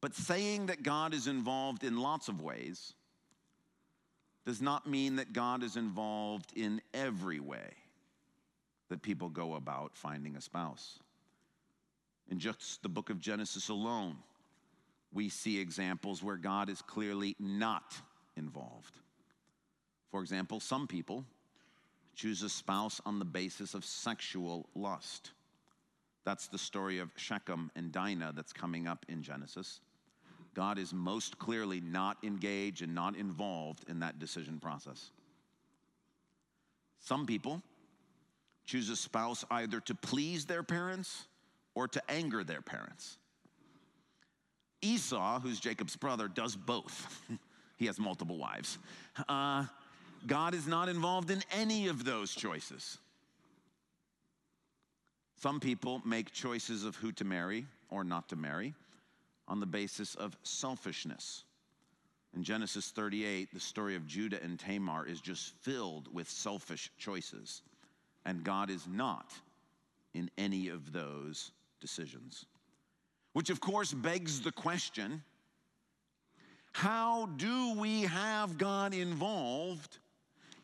But 0.00 0.14
saying 0.14 0.66
that 0.66 0.82
God 0.82 1.14
is 1.14 1.26
involved 1.26 1.84
in 1.84 1.96
lots 1.96 2.28
of 2.28 2.42
ways 2.42 2.94
does 4.44 4.60
not 4.60 4.86
mean 4.86 5.16
that 5.16 5.32
God 5.32 5.62
is 5.62 5.76
involved 5.76 6.52
in 6.54 6.82
every 6.92 7.40
way 7.40 7.72
that 8.90 9.02
people 9.02 9.30
go 9.30 9.54
about 9.54 9.96
finding 9.96 10.36
a 10.36 10.40
spouse. 10.40 10.98
In 12.30 12.38
just 12.38 12.82
the 12.82 12.88
book 12.88 13.10
of 13.10 13.20
Genesis 13.20 13.68
alone, 13.68 14.16
we 15.14 15.28
see 15.28 15.58
examples 15.58 16.22
where 16.22 16.36
God 16.36 16.68
is 16.68 16.82
clearly 16.82 17.36
not 17.38 17.94
involved. 18.36 18.98
For 20.10 20.20
example, 20.20 20.60
some 20.60 20.86
people 20.86 21.24
choose 22.14 22.42
a 22.42 22.48
spouse 22.48 23.00
on 23.06 23.18
the 23.18 23.24
basis 23.24 23.74
of 23.74 23.84
sexual 23.84 24.68
lust. 24.74 25.30
That's 26.24 26.48
the 26.48 26.58
story 26.58 26.98
of 26.98 27.10
Shechem 27.16 27.70
and 27.76 27.92
Dinah 27.92 28.32
that's 28.34 28.52
coming 28.52 28.86
up 28.86 29.06
in 29.08 29.22
Genesis. 29.22 29.80
God 30.54 30.78
is 30.78 30.92
most 30.92 31.38
clearly 31.38 31.80
not 31.80 32.16
engaged 32.22 32.82
and 32.82 32.94
not 32.94 33.16
involved 33.16 33.84
in 33.88 34.00
that 34.00 34.18
decision 34.18 34.58
process. 34.60 35.10
Some 37.00 37.26
people 37.26 37.60
choose 38.64 38.88
a 38.88 38.96
spouse 38.96 39.44
either 39.50 39.80
to 39.80 39.94
please 39.94 40.46
their 40.46 40.62
parents 40.62 41.26
or 41.74 41.88
to 41.88 42.02
anger 42.08 42.44
their 42.44 42.62
parents. 42.62 43.18
Esau, 44.84 45.40
who's 45.40 45.58
Jacob's 45.58 45.96
brother, 45.96 46.28
does 46.28 46.54
both. 46.54 47.22
he 47.76 47.86
has 47.86 47.98
multiple 47.98 48.36
wives. 48.36 48.78
Uh, 49.28 49.64
God 50.26 50.54
is 50.54 50.66
not 50.66 50.88
involved 50.88 51.30
in 51.30 51.42
any 51.50 51.88
of 51.88 52.04
those 52.04 52.34
choices. 52.34 52.98
Some 55.36 55.60
people 55.60 56.00
make 56.04 56.32
choices 56.32 56.84
of 56.84 56.96
who 56.96 57.12
to 57.12 57.24
marry 57.24 57.66
or 57.90 58.04
not 58.04 58.28
to 58.28 58.36
marry 58.36 58.74
on 59.46 59.60
the 59.60 59.66
basis 59.66 60.14
of 60.14 60.36
selfishness. 60.42 61.44
In 62.34 62.42
Genesis 62.42 62.90
38, 62.90 63.52
the 63.52 63.60
story 63.60 63.94
of 63.94 64.06
Judah 64.06 64.42
and 64.42 64.58
Tamar 64.58 65.06
is 65.06 65.20
just 65.20 65.52
filled 65.60 66.12
with 66.12 66.28
selfish 66.28 66.90
choices, 66.98 67.62
and 68.24 68.42
God 68.42 68.70
is 68.70 68.86
not 68.88 69.32
in 70.14 70.30
any 70.38 70.68
of 70.68 70.92
those 70.92 71.52
decisions. 71.80 72.46
Which, 73.34 73.50
of 73.50 73.60
course, 73.60 73.92
begs 73.92 74.40
the 74.40 74.52
question 74.52 75.22
how 76.72 77.26
do 77.36 77.74
we 77.78 78.02
have 78.02 78.58
God 78.58 78.94
involved 78.94 79.98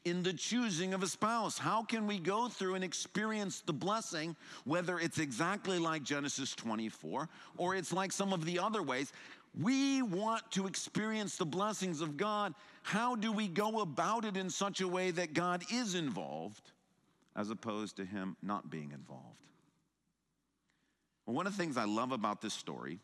in 0.05 0.25
the 0.25 0.33
choosing 0.33 0.93
of 0.93 1.05
a 1.05 1.07
spouse? 1.07 1.57
How 1.57 1.85
can 1.85 2.05
we 2.09 2.19
go 2.19 2.49
through 2.49 2.75
and 2.75 2.83
experience 2.83 3.61
the 3.61 3.73
blessing, 3.73 4.35
whether 4.65 4.99
it's 4.99 5.19
exactly 5.19 5.79
like 5.79 6.03
Genesis 6.03 6.53
24 6.57 7.29
or 7.59 7.77
it's 7.77 7.93
like 7.93 8.11
some 8.11 8.33
of 8.33 8.45
the 8.45 8.59
other 8.59 8.83
ways? 8.83 9.13
We 9.61 10.03
want 10.03 10.51
to 10.53 10.67
experience 10.67 11.37
the 11.37 11.47
blessings 11.47 12.01
of 12.01 12.17
God. 12.17 12.55
How 12.83 13.15
do 13.15 13.31
we 13.31 13.47
go 13.47 13.81
about 13.81 14.25
it 14.25 14.37
in 14.37 14.51
such 14.51 14.81
a 14.81 14.89
way 14.89 15.13
that 15.13 15.33
God 15.33 15.63
is 15.73 15.95
involved 15.95 16.73
as 17.37 17.51
opposed 17.51 17.97
to 17.97 18.05
Him 18.05 18.37
not 18.43 18.69
being 18.69 18.91
involved? 18.93 19.50
One 21.31 21.47
of 21.47 21.57
the 21.57 21.63
things 21.63 21.77
I 21.77 21.85
love 21.85 22.13
about 22.13 22.41
this 22.41 22.55
story 22.55 22.99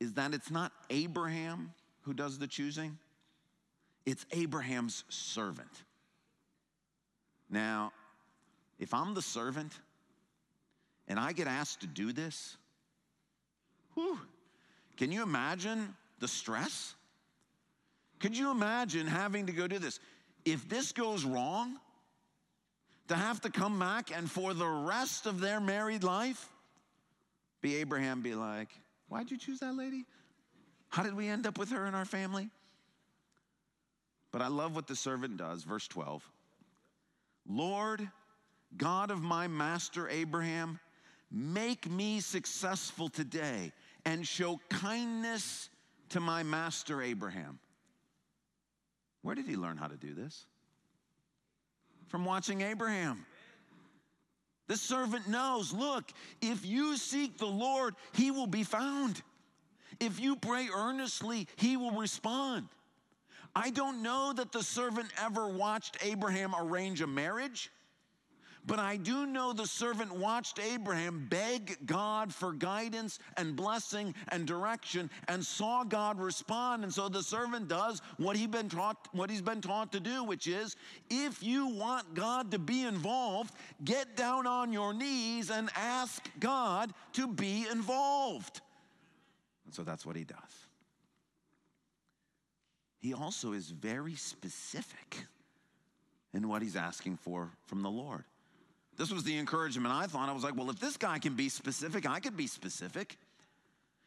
is 0.00 0.14
that 0.14 0.34
it's 0.34 0.50
not 0.50 0.72
Abraham 0.90 1.72
who 2.02 2.12
does 2.12 2.38
the 2.38 2.48
choosing, 2.48 2.98
it's 4.04 4.26
Abraham's 4.32 5.04
servant. 5.08 5.70
Now, 7.48 7.92
if 8.80 8.92
I'm 8.92 9.14
the 9.14 9.22
servant 9.22 9.72
and 11.06 11.20
I 11.20 11.32
get 11.32 11.46
asked 11.46 11.82
to 11.82 11.86
do 11.86 12.12
this, 12.12 12.56
whew, 13.94 14.18
can 14.96 15.12
you 15.12 15.22
imagine 15.22 15.94
the 16.18 16.26
stress? 16.26 16.94
Could 18.18 18.36
you 18.36 18.50
imagine 18.50 19.06
having 19.06 19.46
to 19.46 19.52
go 19.52 19.68
do 19.68 19.78
this? 19.78 20.00
If 20.44 20.68
this 20.68 20.90
goes 20.90 21.24
wrong, 21.24 21.76
to 23.08 23.14
have 23.14 23.40
to 23.42 23.50
come 23.50 23.78
back 23.78 24.10
and 24.14 24.30
for 24.30 24.54
the 24.54 24.66
rest 24.66 25.26
of 25.26 25.40
their 25.40 25.60
married 25.60 26.02
life, 26.02 26.51
be 27.62 27.76
Abraham, 27.76 28.20
be 28.20 28.34
like, 28.34 28.68
why'd 29.08 29.30
you 29.30 29.38
choose 29.38 29.60
that 29.60 29.74
lady? 29.74 30.04
How 30.90 31.02
did 31.02 31.14
we 31.14 31.28
end 31.28 31.46
up 31.46 31.56
with 31.56 31.70
her 31.70 31.86
in 31.86 31.94
our 31.94 32.04
family? 32.04 32.50
But 34.30 34.42
I 34.42 34.48
love 34.48 34.74
what 34.74 34.86
the 34.86 34.96
servant 34.96 35.38
does. 35.38 35.62
Verse 35.64 35.88
12 35.88 36.28
Lord, 37.48 38.06
God 38.76 39.10
of 39.10 39.22
my 39.22 39.48
master 39.48 40.08
Abraham, 40.08 40.78
Make 41.34 41.90
me 41.90 42.20
successful 42.20 43.08
today 43.08 43.72
and 44.04 44.28
show 44.28 44.60
kindness 44.68 45.70
to 46.10 46.20
my 46.20 46.42
master 46.42 47.00
Abraham. 47.00 47.58
Where 49.22 49.34
did 49.34 49.46
he 49.46 49.56
learn 49.56 49.78
how 49.78 49.86
to 49.86 49.96
do 49.96 50.12
this? 50.12 50.44
From 52.08 52.26
watching 52.26 52.60
Abraham. 52.60 53.24
The 54.68 54.76
servant 54.76 55.28
knows 55.28 55.72
look, 55.72 56.10
if 56.40 56.64
you 56.64 56.96
seek 56.96 57.38
the 57.38 57.46
Lord, 57.46 57.94
he 58.12 58.30
will 58.30 58.46
be 58.46 58.62
found. 58.62 59.22
If 60.00 60.20
you 60.20 60.36
pray 60.36 60.68
earnestly, 60.74 61.46
he 61.56 61.76
will 61.76 61.92
respond. 61.92 62.68
I 63.54 63.70
don't 63.70 64.02
know 64.02 64.32
that 64.32 64.52
the 64.52 64.62
servant 64.62 65.08
ever 65.20 65.48
watched 65.48 65.98
Abraham 66.02 66.54
arrange 66.58 67.02
a 67.02 67.06
marriage. 67.06 67.70
But 68.64 68.78
I 68.78 68.96
do 68.96 69.26
know 69.26 69.52
the 69.52 69.66
servant 69.66 70.12
watched 70.14 70.60
Abraham 70.60 71.26
beg 71.28 71.78
God 71.84 72.32
for 72.32 72.52
guidance 72.52 73.18
and 73.36 73.56
blessing 73.56 74.14
and 74.28 74.46
direction 74.46 75.10
and 75.26 75.44
saw 75.44 75.82
God 75.82 76.20
respond. 76.20 76.84
And 76.84 76.94
so 76.94 77.08
the 77.08 77.24
servant 77.24 77.66
does 77.66 78.00
what 78.18 78.36
he 78.36 78.46
been 78.46 78.68
taught 78.68 79.08
what 79.12 79.30
he's 79.30 79.42
been 79.42 79.60
taught 79.60 79.90
to 79.92 80.00
do, 80.00 80.22
which 80.22 80.46
is 80.46 80.76
if 81.10 81.42
you 81.42 81.66
want 81.66 82.14
God 82.14 82.52
to 82.52 82.58
be 82.58 82.84
involved, 82.84 83.52
get 83.84 84.14
down 84.16 84.46
on 84.46 84.72
your 84.72 84.94
knees 84.94 85.50
and 85.50 85.68
ask 85.74 86.28
God 86.38 86.94
to 87.14 87.26
be 87.26 87.66
involved. 87.70 88.60
And 89.64 89.74
so 89.74 89.82
that's 89.82 90.06
what 90.06 90.14
he 90.14 90.22
does. 90.22 90.38
He 93.00 93.12
also 93.12 93.52
is 93.52 93.70
very 93.70 94.14
specific 94.14 95.24
in 96.32 96.48
what 96.48 96.62
he's 96.62 96.76
asking 96.76 97.16
for 97.16 97.50
from 97.66 97.82
the 97.82 97.90
Lord. 97.90 98.24
This 98.98 99.10
was 99.10 99.24
the 99.24 99.38
encouragement 99.38 99.94
I 99.94 100.06
thought. 100.06 100.28
I 100.28 100.32
was 100.32 100.44
like, 100.44 100.56
well, 100.56 100.70
if 100.70 100.78
this 100.78 100.96
guy 100.96 101.18
can 101.18 101.34
be 101.34 101.48
specific, 101.48 102.08
I 102.08 102.20
could 102.20 102.36
be 102.36 102.46
specific. 102.46 103.16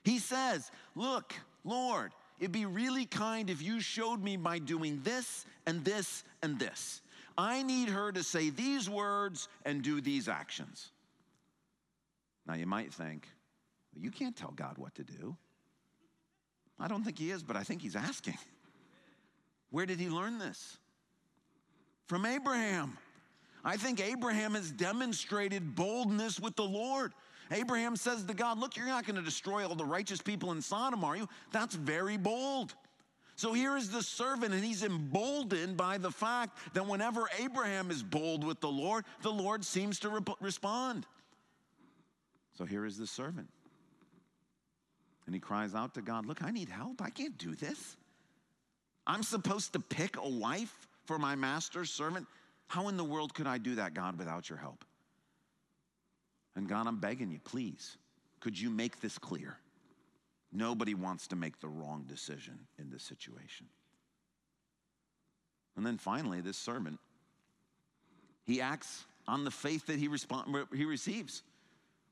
He 0.03 0.19
says, 0.19 0.69
Look, 0.95 1.33
Lord, 1.63 2.11
it'd 2.39 2.51
be 2.51 2.65
really 2.65 3.05
kind 3.05 3.49
if 3.49 3.61
you 3.61 3.81
showed 3.81 4.23
me 4.23 4.37
by 4.37 4.59
doing 4.59 5.01
this 5.03 5.45
and 5.65 5.83
this 5.83 6.23
and 6.43 6.59
this. 6.59 7.01
I 7.37 7.63
need 7.63 7.89
her 7.89 8.11
to 8.11 8.23
say 8.23 8.49
these 8.49 8.89
words 8.89 9.49
and 9.65 9.81
do 9.81 9.99
these 9.99 10.29
actions. 10.29 10.91
Now, 12.47 12.53
you 12.53 12.67
might 12.67 12.93
think, 12.93 13.27
well, 13.93 14.03
you 14.03 14.11
can't 14.11 14.35
tell 14.35 14.51
God 14.51 14.77
what 14.77 14.95
to 14.95 15.03
do. 15.03 15.35
I 16.79 16.87
don't 16.87 17.03
think 17.03 17.17
he 17.17 17.31
is, 17.31 17.41
but 17.41 17.55
I 17.55 17.63
think 17.63 17.81
he's 17.81 17.95
asking. 17.95 18.37
Where 19.71 19.85
did 19.85 19.99
he 19.99 20.09
learn 20.09 20.37
this? 20.37 20.77
From 22.07 22.25
Abraham. 22.25 22.97
I 23.65 23.77
think 23.77 23.99
Abraham 23.99 24.53
has 24.53 24.71
demonstrated 24.71 25.75
boldness 25.75 26.39
with 26.39 26.55
the 26.55 26.63
Lord. 26.63 27.13
Abraham 27.51 27.95
says 27.95 28.23
to 28.23 28.33
God, 28.35 28.59
Look, 28.59 28.77
you're 28.77 28.85
not 28.85 29.05
going 29.05 29.15
to 29.15 29.23
destroy 29.23 29.67
all 29.67 29.75
the 29.75 29.83
righteous 29.83 30.21
people 30.21 30.51
in 30.51 30.61
Sodom, 30.61 31.03
are 31.03 31.17
you? 31.17 31.27
That's 31.51 31.73
very 31.73 32.15
bold. 32.15 32.75
So 33.35 33.53
here 33.53 33.75
is 33.75 33.89
the 33.89 34.01
servant, 34.01 34.53
and 34.53 34.63
he's 34.63 34.83
emboldened 34.83 35.75
by 35.75 35.97
the 35.97 36.11
fact 36.11 36.57
that 36.73 36.87
whenever 36.87 37.27
Abraham 37.39 37.91
is 37.91 38.01
bold 38.01 38.45
with 38.45 38.61
the 38.61 38.69
Lord, 38.69 39.03
the 39.23 39.31
Lord 39.31 39.65
seems 39.65 39.99
to 40.01 40.09
re- 40.09 40.21
respond. 40.39 41.05
So 42.57 42.63
here 42.63 42.85
is 42.85 42.97
the 42.97 43.07
servant. 43.07 43.49
And 45.25 45.35
he 45.35 45.41
cries 45.41 45.75
out 45.75 45.95
to 45.95 46.01
God, 46.01 46.25
Look, 46.27 46.43
I 46.43 46.51
need 46.51 46.69
help. 46.69 47.01
I 47.01 47.09
can't 47.09 47.37
do 47.37 47.55
this. 47.55 47.97
I'm 49.07 49.23
supposed 49.23 49.73
to 49.73 49.79
pick 49.79 50.17
a 50.17 50.29
wife 50.29 50.87
for 51.05 51.19
my 51.19 51.35
master's 51.35 51.91
servant. 51.91 52.27
How 52.67 52.87
in 52.87 52.97
the 52.97 53.03
world 53.03 53.33
could 53.33 53.47
I 53.47 53.57
do 53.57 53.75
that, 53.75 53.93
God, 53.93 54.17
without 54.17 54.49
your 54.49 54.57
help? 54.57 54.83
And 56.55 56.67
God, 56.67 56.87
I'm 56.87 56.99
begging 56.99 57.31
you, 57.31 57.39
please, 57.43 57.97
could 58.39 58.59
you 58.59 58.69
make 58.69 59.01
this 59.01 59.17
clear? 59.17 59.57
Nobody 60.51 60.93
wants 60.93 61.27
to 61.27 61.35
make 61.35 61.59
the 61.59 61.67
wrong 61.67 62.05
decision 62.07 62.59
in 62.79 62.89
this 62.89 63.03
situation. 63.03 63.67
And 65.75 65.85
then 65.85 65.97
finally, 65.97 66.41
this 66.41 66.57
servant, 66.57 66.99
he 68.45 68.61
acts 68.61 69.03
on 69.27 69.43
the 69.43 69.51
faith 69.51 69.87
that 69.87 69.99
he, 69.99 70.07
respond, 70.07 70.55
he 70.73 70.85
receives. 70.85 71.43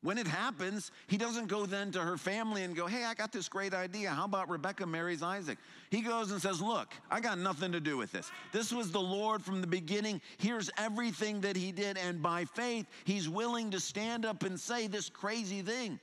When 0.04 0.18
it 0.18 0.28
happens, 0.28 0.92
he 1.08 1.18
doesn't 1.18 1.48
go 1.48 1.66
then 1.66 1.92
to 1.94 2.02
her 2.02 2.18
family 2.18 2.64
and 2.64 2.76
go, 2.76 2.88
Hey, 2.88 3.06
I 3.06 3.14
got 3.14 3.32
this 3.32 3.48
great 3.48 3.74
idea. 3.74 4.10
How 4.10 4.26
about 4.26 4.50
Rebecca 4.50 4.86
marries 4.86 5.24
Isaac? 5.24 5.58
He 5.90 6.02
goes 6.02 6.30
and 6.32 6.42
says, 6.42 6.62
Look, 6.62 6.94
I 7.10 7.22
got 7.22 7.40
nothing 7.40 7.72
to 7.72 7.80
do 7.80 7.98
with 7.98 8.12
this. 8.12 8.30
This 8.52 8.74
was 8.74 8.92
the 8.92 9.00
Lord 9.00 9.42
from 9.42 9.62
the 9.62 9.68
beginning. 9.68 10.20
Here's 10.38 10.70
everything 10.78 11.40
that 11.42 11.56
he 11.56 11.72
did. 11.72 11.98
And 11.98 12.22
by 12.22 12.44
faith, 12.44 12.86
he's 13.06 13.30
willing 13.30 13.72
to 13.72 13.80
stand 13.80 14.26
up 14.26 14.44
and 14.44 14.60
say 14.60 14.88
this 14.88 15.10
crazy 15.10 15.62
thing. 15.62 15.98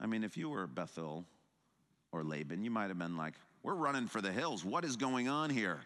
I 0.00 0.06
mean, 0.06 0.24
if 0.24 0.38
you 0.38 0.48
were 0.48 0.66
Bethuel 0.66 1.26
or 2.12 2.24
Laban, 2.24 2.64
you 2.64 2.70
might 2.70 2.88
have 2.88 2.98
been 2.98 3.18
like, 3.18 3.34
We're 3.62 3.74
running 3.74 4.06
for 4.06 4.22
the 4.22 4.32
hills. 4.32 4.64
What 4.64 4.86
is 4.86 4.96
going 4.96 5.28
on 5.28 5.50
here? 5.50 5.80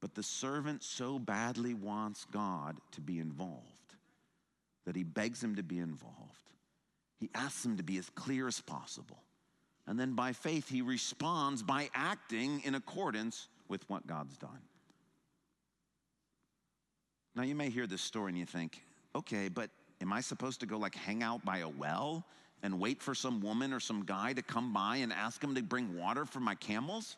But 0.00 0.14
the 0.14 0.22
servant 0.22 0.82
so 0.84 1.18
badly 1.18 1.74
wants 1.74 2.26
God 2.30 2.78
to 2.92 3.00
be 3.00 3.18
involved 3.18 3.64
that 4.86 4.96
he 4.96 5.02
begs 5.02 5.44
him 5.44 5.56
to 5.56 5.62
be 5.62 5.78
involved. 5.78 6.50
He 7.18 7.28
asks 7.34 7.64
him 7.64 7.76
to 7.76 7.82
be 7.82 7.98
as 7.98 8.08
clear 8.10 8.48
as 8.48 8.60
possible. 8.60 9.22
And 9.86 9.98
then 9.98 10.14
by 10.14 10.32
faith, 10.32 10.68
he 10.68 10.82
responds 10.82 11.62
by 11.62 11.90
acting 11.94 12.62
in 12.64 12.74
accordance 12.74 13.48
with 13.68 13.88
what 13.90 14.06
God's 14.06 14.36
done. 14.38 14.62
Now, 17.34 17.42
you 17.42 17.54
may 17.54 17.70
hear 17.70 17.86
this 17.86 18.02
story 18.02 18.30
and 18.30 18.38
you 18.38 18.46
think, 18.46 18.82
okay, 19.14 19.48
but 19.48 19.70
am 20.00 20.12
I 20.12 20.20
supposed 20.20 20.60
to 20.60 20.66
go 20.66 20.78
like 20.78 20.94
hang 20.94 21.22
out 21.22 21.44
by 21.44 21.58
a 21.58 21.68
well 21.68 22.24
and 22.62 22.80
wait 22.80 23.02
for 23.02 23.14
some 23.14 23.40
woman 23.40 23.72
or 23.72 23.80
some 23.80 24.04
guy 24.04 24.32
to 24.32 24.42
come 24.42 24.72
by 24.72 24.96
and 24.96 25.12
ask 25.12 25.42
him 25.42 25.54
to 25.54 25.62
bring 25.62 25.96
water 25.96 26.24
for 26.24 26.40
my 26.40 26.54
camels? 26.54 27.16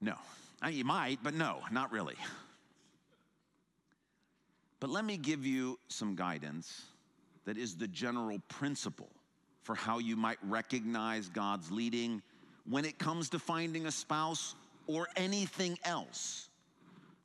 No, 0.00 0.14
Uh, 0.64 0.68
you 0.68 0.84
might, 0.84 1.18
but 1.22 1.34
no, 1.34 1.60
not 1.70 1.92
really. 1.92 2.16
But 4.80 4.90
let 4.90 5.04
me 5.04 5.16
give 5.16 5.44
you 5.46 5.78
some 5.88 6.14
guidance 6.14 6.82
that 7.44 7.56
is 7.56 7.76
the 7.76 7.88
general 7.88 8.38
principle 8.48 9.10
for 9.62 9.74
how 9.74 9.98
you 9.98 10.16
might 10.16 10.38
recognize 10.42 11.28
God's 11.28 11.70
leading 11.70 12.22
when 12.68 12.84
it 12.84 12.98
comes 12.98 13.30
to 13.30 13.38
finding 13.38 13.86
a 13.86 13.90
spouse 13.90 14.54
or 14.86 15.08
anything 15.16 15.78
else. 15.84 16.48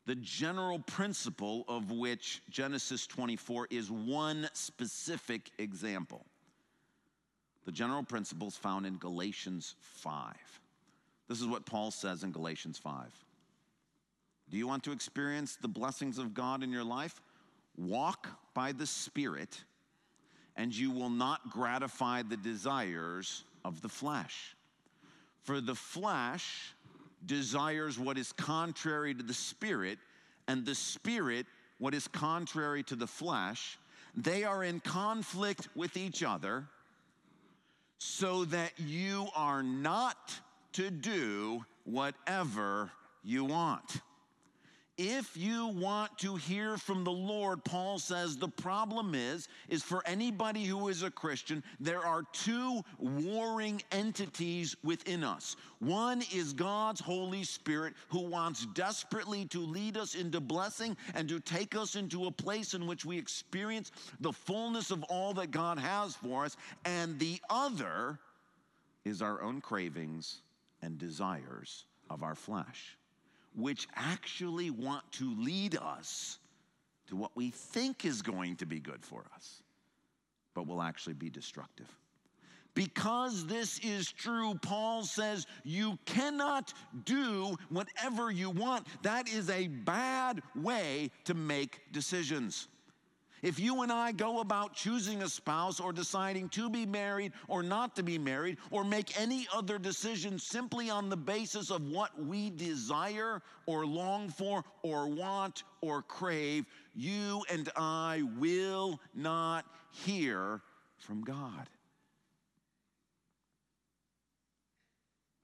The 0.06 0.16
general 0.16 0.80
principle 0.80 1.64
of 1.68 1.92
which 1.92 2.42
Genesis 2.50 3.08
24 3.08 3.68
is 3.70 3.90
one 3.90 4.50
specific 4.54 5.52
example. 5.58 6.26
The 7.66 7.72
general 7.72 8.04
principle 8.04 8.50
is 8.50 8.58
found 8.58 8.86
in 8.86 8.98
Galatians 8.98 9.76
5. 9.80 10.34
This 11.28 11.42
is 11.42 11.48
what 11.48 11.66
Paul 11.66 11.92
says 11.92 12.24
in 12.24 12.32
Galatians 12.32 12.78
5. 12.78 13.06
Do 14.50 14.58
you 14.58 14.68
want 14.68 14.84
to 14.84 14.92
experience 14.92 15.58
the 15.62 15.68
blessings 15.68 16.18
of 16.18 16.34
God 16.34 16.64
in 16.64 16.72
your 16.72 16.84
life? 16.84 17.22
Walk 17.78 18.28
by 18.54 18.72
the 18.72 18.86
Spirit, 18.86 19.64
and 20.56 20.76
you 20.76 20.92
will 20.92 21.10
not 21.10 21.50
gratify 21.50 22.22
the 22.24 22.38
desires 22.38 23.44
of 23.66 23.82
the 23.82 23.90
flesh. 23.90 24.56
For 25.44 25.60
the 25.60 25.76
flesh 25.76 26.74
desires 27.26 27.98
what 27.98 28.18
is 28.18 28.32
contrary 28.34 29.16
to 29.16 29.24
the 29.24 29.34
Spirit, 29.34 29.98
and 30.48 30.66
the 30.66 30.76
Spirit 30.76 31.48
what 31.80 31.94
is 31.94 32.08
contrary 32.08 32.84
to 32.84 32.96
the 32.96 33.08
flesh. 33.08 33.80
They 34.16 34.44
are 34.44 34.64
in 34.64 34.82
conflict 34.82 35.70
with 35.76 35.98
each 35.98 36.22
other, 36.22 36.66
so 37.98 38.46
that 38.46 38.74
you 38.78 39.28
are 39.36 39.64
not 39.64 40.40
to 40.74 40.90
do 40.90 41.64
whatever 41.86 42.92
you 43.24 43.46
want. 43.46 44.02
If 44.96 45.36
you 45.36 45.70
want 45.70 46.20
to 46.20 46.36
hear 46.36 46.78
from 46.78 47.04
the 47.04 47.12
Lord, 47.12 47.64
Paul 47.64 47.98
says 47.98 48.38
the 48.38 48.48
problem 48.48 49.16
is 49.16 49.48
is 49.68 49.82
for 49.82 50.04
anybody 50.06 50.66
who 50.66 50.88
is 50.88 51.02
a 51.02 51.10
Christian, 51.10 51.64
there 51.80 52.06
are 52.06 52.22
two 52.32 52.84
warring 53.00 53.82
entities 53.92 54.76
within 54.84 55.24
us. 55.24 55.56
One 55.80 56.22
is 56.32 56.54
God's 56.54 57.02
Holy 57.02 57.44
Spirit 57.44 57.96
who 58.10 58.22
wants 58.22 58.68
desperately 58.76 59.46
to 59.46 59.62
lead 59.62 59.98
us 59.98 60.14
into 60.14 60.40
blessing 60.40 60.96
and 61.16 61.28
to 61.28 61.40
take 61.40 61.76
us 61.76 61.96
into 61.96 62.28
a 62.28 62.32
place 62.32 62.76
in 62.76 62.86
which 62.86 63.04
we 63.04 63.18
experience 63.18 63.92
the 64.20 64.32
fullness 64.32 64.92
of 64.92 65.02
all 65.06 65.34
that 65.34 65.50
God 65.50 65.80
has 65.80 66.16
for 66.16 66.46
us, 66.46 66.56
and 66.86 67.18
the 67.18 67.42
other 67.50 68.20
is 69.06 69.24
our 69.24 69.42
own 69.42 69.60
cravings 69.60 70.43
and 70.84 70.98
desires 70.98 71.86
of 72.10 72.22
our 72.22 72.36
flesh 72.36 72.98
which 73.56 73.88
actually 73.96 74.70
want 74.70 75.04
to 75.12 75.36
lead 75.36 75.78
us 75.78 76.40
to 77.08 77.16
what 77.16 77.32
we 77.36 77.50
think 77.50 78.06
is 78.06 78.22
going 78.22 78.56
to 78.58 78.66
be 78.66 78.80
good 78.80 79.04
for 79.04 79.26
us, 79.36 79.62
but 80.54 80.68
will 80.68 80.82
actually 80.82 81.14
be 81.14 81.30
destructive. 81.30 81.88
Because 82.76 83.46
this 83.46 83.78
is 83.80 84.12
true, 84.12 84.56
Paul 84.64 85.04
says 85.04 85.46
you 85.64 86.00
cannot 86.06 86.74
do 87.06 87.56
whatever 87.70 88.32
you 88.32 88.50
want. 88.50 88.88
That 89.04 89.30
is 89.30 89.50
a 89.52 89.68
bad 89.68 90.42
way 90.56 91.12
to 91.26 91.36
make 91.36 91.82
decisions. 91.92 92.68
If 93.44 93.60
you 93.60 93.82
and 93.82 93.92
I 93.92 94.14
go 94.14 94.40
about 94.40 94.74
choosing 94.74 95.22
a 95.22 95.28
spouse 95.28 95.82
or 95.82 95.92
deciding 95.92 96.48
to 96.50 96.70
be 96.70 96.86
married 96.86 97.34
or 97.50 97.62
not 97.62 97.94
to 97.98 98.04
be 98.04 98.18
married 98.18 98.58
or 98.72 98.86
make 98.86 99.20
any 99.20 99.48
other 99.54 99.78
decision 99.78 100.40
simply 100.40 100.90
on 100.90 101.10
the 101.10 101.18
basis 101.18 101.70
of 101.70 101.90
what 101.90 102.18
we 102.18 102.52
desire 102.52 103.42
or 103.66 103.86
long 103.86 104.30
for 104.30 104.64
or 104.82 105.10
want 105.10 105.64
or 105.82 106.02
crave, 106.04 106.66
you 106.96 107.44
and 107.52 107.70
I 107.76 108.24
will 108.40 109.02
not 109.14 109.66
hear 109.92 110.62
from 110.98 111.22
God. 111.22 111.70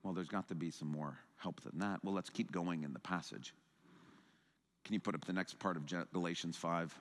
Well, 0.03 0.13
there's 0.13 0.29
got 0.29 0.47
to 0.47 0.55
be 0.55 0.71
some 0.71 0.87
more 0.89 1.19
help 1.35 1.59
than 1.59 1.79
that. 1.79 1.99
Well, 2.01 2.13
let's 2.13 2.29
keep 2.29 2.49
going 2.49 2.83
in 2.83 2.93
the 2.93 2.99
passage. 2.99 3.53
Can 4.85 4.93
you 4.93 5.01
put 5.01 5.15
up 5.15 5.25
the 5.25 5.33
next 5.33 5.59
part 5.59 5.75
of 5.75 5.83
Galatians 6.13 6.55
5? 6.55 6.97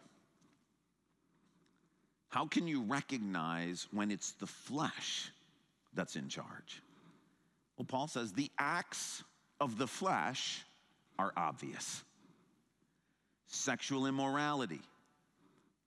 How 2.28 2.46
can 2.46 2.66
you 2.66 2.82
recognize 2.82 3.86
when 3.90 4.10
it's 4.10 4.32
the 4.32 4.46
flesh 4.46 5.30
that's 5.94 6.16
in 6.16 6.28
charge? 6.28 6.82
Well, 7.76 7.86
Paul 7.86 8.08
says 8.08 8.32
the 8.32 8.50
acts 8.58 9.22
of 9.60 9.78
the 9.78 9.86
flesh 9.86 10.64
are 11.18 11.32
obvious 11.36 12.02
sexual 13.50 14.06
immorality, 14.06 14.82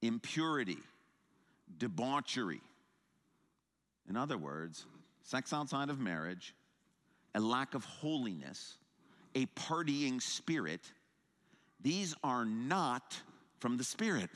impurity, 0.02 0.80
debauchery. 1.78 2.62
In 4.10 4.18
other 4.18 4.38
words, 4.38 4.86
sex 5.22 5.54
outside 5.54 5.92
of 5.92 6.00
marriage, 6.00 6.56
a 7.36 7.40
lack 7.40 7.76
of 7.76 7.86
holiness, 7.86 8.78
a 9.36 9.46
partying 9.48 10.20
spirit, 10.20 10.82
these 11.84 12.16
are 12.24 12.46
not 12.46 13.20
from 13.60 13.78
the 13.78 13.84
Spirit. 13.84 14.30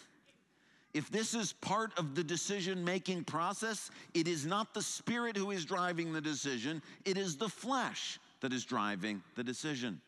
If 0.95 1.11
this 1.11 1.33
is 1.33 1.51
part 1.51 1.91
of 1.99 2.15
the 2.15 2.23
decision 2.23 2.81
making 2.85 3.25
process, 3.25 3.91
it 4.13 4.29
is 4.29 4.45
not 4.45 4.73
the 4.73 4.81
spirit 4.81 5.35
who 5.35 5.51
is 5.51 5.65
driving 5.65 6.13
the 6.13 6.21
decision, 6.21 6.81
it 7.03 7.17
is 7.17 7.35
the 7.35 7.49
flesh 7.49 8.17
that 8.39 8.53
is 8.53 8.63
driving 8.63 9.21
the 9.35 9.43
decision. 9.43 9.99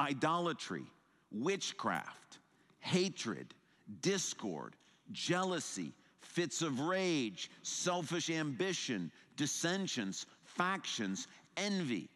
Idolatry, 0.00 0.82
witchcraft, 1.30 2.38
hatred, 2.80 3.54
discord, 4.02 4.74
jealousy, 5.12 5.92
fits 6.18 6.60
of 6.60 6.80
rage, 6.80 7.48
selfish 7.62 8.28
ambition, 8.28 9.12
dissensions, 9.36 10.26
factions, 10.42 11.28
envy. 11.56 12.08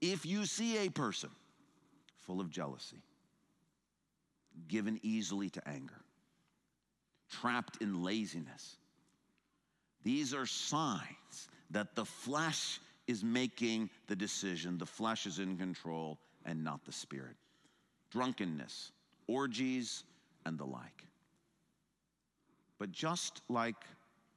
If 0.00 0.24
you 0.24 0.46
see 0.46 0.86
a 0.86 0.88
person 0.88 1.28
full 2.20 2.40
of 2.40 2.48
jealousy, 2.48 3.02
given 4.68 4.98
easily 5.02 5.50
to 5.50 5.68
anger, 5.68 6.00
trapped 7.30 7.78
in 7.80 8.02
laziness. 8.02 8.76
These 10.02 10.34
are 10.34 10.46
signs 10.46 11.48
that 11.70 11.94
the 11.94 12.04
flesh 12.04 12.80
is 13.06 13.22
making 13.22 13.90
the 14.06 14.16
decision, 14.16 14.78
the 14.78 14.86
flesh 14.86 15.26
is 15.26 15.38
in 15.38 15.56
control, 15.56 16.18
and 16.44 16.64
not 16.64 16.84
the 16.84 16.92
spirit. 16.92 17.36
Drunkenness, 18.10 18.92
orgies, 19.26 20.04
and 20.46 20.58
the 20.58 20.64
like. 20.64 21.04
But 22.78 22.92
just 22.92 23.42
like 23.48 23.76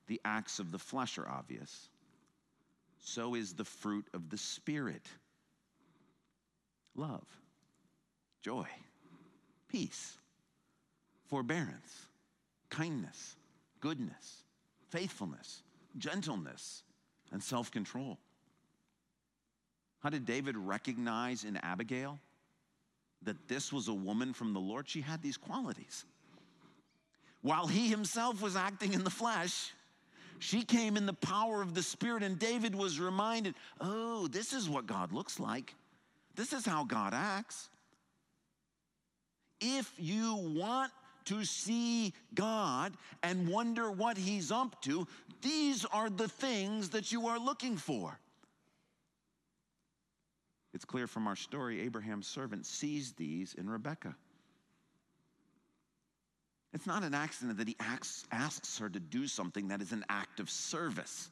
the 0.07 0.19
acts 0.25 0.59
of 0.59 0.71
the 0.71 0.79
flesh 0.79 1.17
are 1.17 1.27
obvious, 1.29 1.89
so 2.99 3.35
is 3.35 3.53
the 3.53 3.65
fruit 3.65 4.05
of 4.13 4.29
the 4.29 4.37
Spirit 4.37 5.05
love, 6.95 7.25
joy, 8.41 8.67
peace, 9.67 10.17
forbearance 11.25 12.09
kindness, 12.73 13.35
goodness, 13.79 14.43
faithfulness, 14.89 15.63
gentleness, 15.97 16.83
and 17.31 17.41
self 17.41 17.71
control. 17.71 18.17
How 19.99 20.09
did 20.09 20.25
David 20.25 20.57
recognize 20.57 21.43
in 21.43 21.57
Abigail 21.57 22.19
that 23.21 23.47
this 23.47 23.71
was 23.71 23.87
a 23.87 23.93
woman 23.93 24.33
from 24.33 24.53
the 24.53 24.59
Lord? 24.59 24.89
She 24.89 25.01
had 25.01 25.21
these 25.21 25.37
qualities. 25.37 26.03
While 27.41 27.67
he 27.67 27.89
himself 27.89 28.41
was 28.41 28.55
acting 28.55 28.93
in 28.93 29.03
the 29.03 29.09
flesh, 29.09 29.71
she 30.39 30.63
came 30.63 30.97
in 30.97 31.05
the 31.05 31.13
power 31.13 31.61
of 31.61 31.73
the 31.73 31.83
Spirit, 31.83 32.23
and 32.23 32.39
David 32.39 32.75
was 32.75 32.99
reminded 32.99 33.55
oh, 33.79 34.27
this 34.27 34.51
is 34.51 34.67
what 34.67 34.87
God 34.87 35.11
looks 35.13 35.39
like. 35.39 35.75
This 36.35 36.53
is 36.53 36.65
how 36.65 36.83
God 36.83 37.13
acts. 37.13 37.69
If 39.61 39.93
you 39.97 40.35
want 40.35 40.91
to 41.25 41.45
see 41.45 42.13
God 42.33 42.93
and 43.21 43.47
wonder 43.47 43.91
what 43.91 44.17
He's 44.17 44.51
up 44.51 44.81
to, 44.83 45.07
these 45.41 45.85
are 45.85 46.09
the 46.09 46.27
things 46.27 46.89
that 46.89 47.11
you 47.11 47.27
are 47.27 47.39
looking 47.39 47.77
for. 47.77 48.19
It's 50.73 50.85
clear 50.85 51.05
from 51.05 51.27
our 51.27 51.35
story, 51.35 51.81
Abraham's 51.81 52.27
servant 52.27 52.65
sees 52.65 53.13
these 53.13 53.53
in 53.53 53.69
Rebekah. 53.69 54.15
It's 56.73 56.87
not 56.87 57.03
an 57.03 57.13
accident 57.13 57.59
that 57.59 57.67
he 57.67 57.75
asks, 57.79 58.25
asks 58.31 58.79
her 58.79 58.89
to 58.89 58.99
do 58.99 59.27
something 59.27 59.67
that 59.67 59.81
is 59.81 59.91
an 59.91 60.03
act 60.09 60.39
of 60.39 60.49
service. 60.49 61.29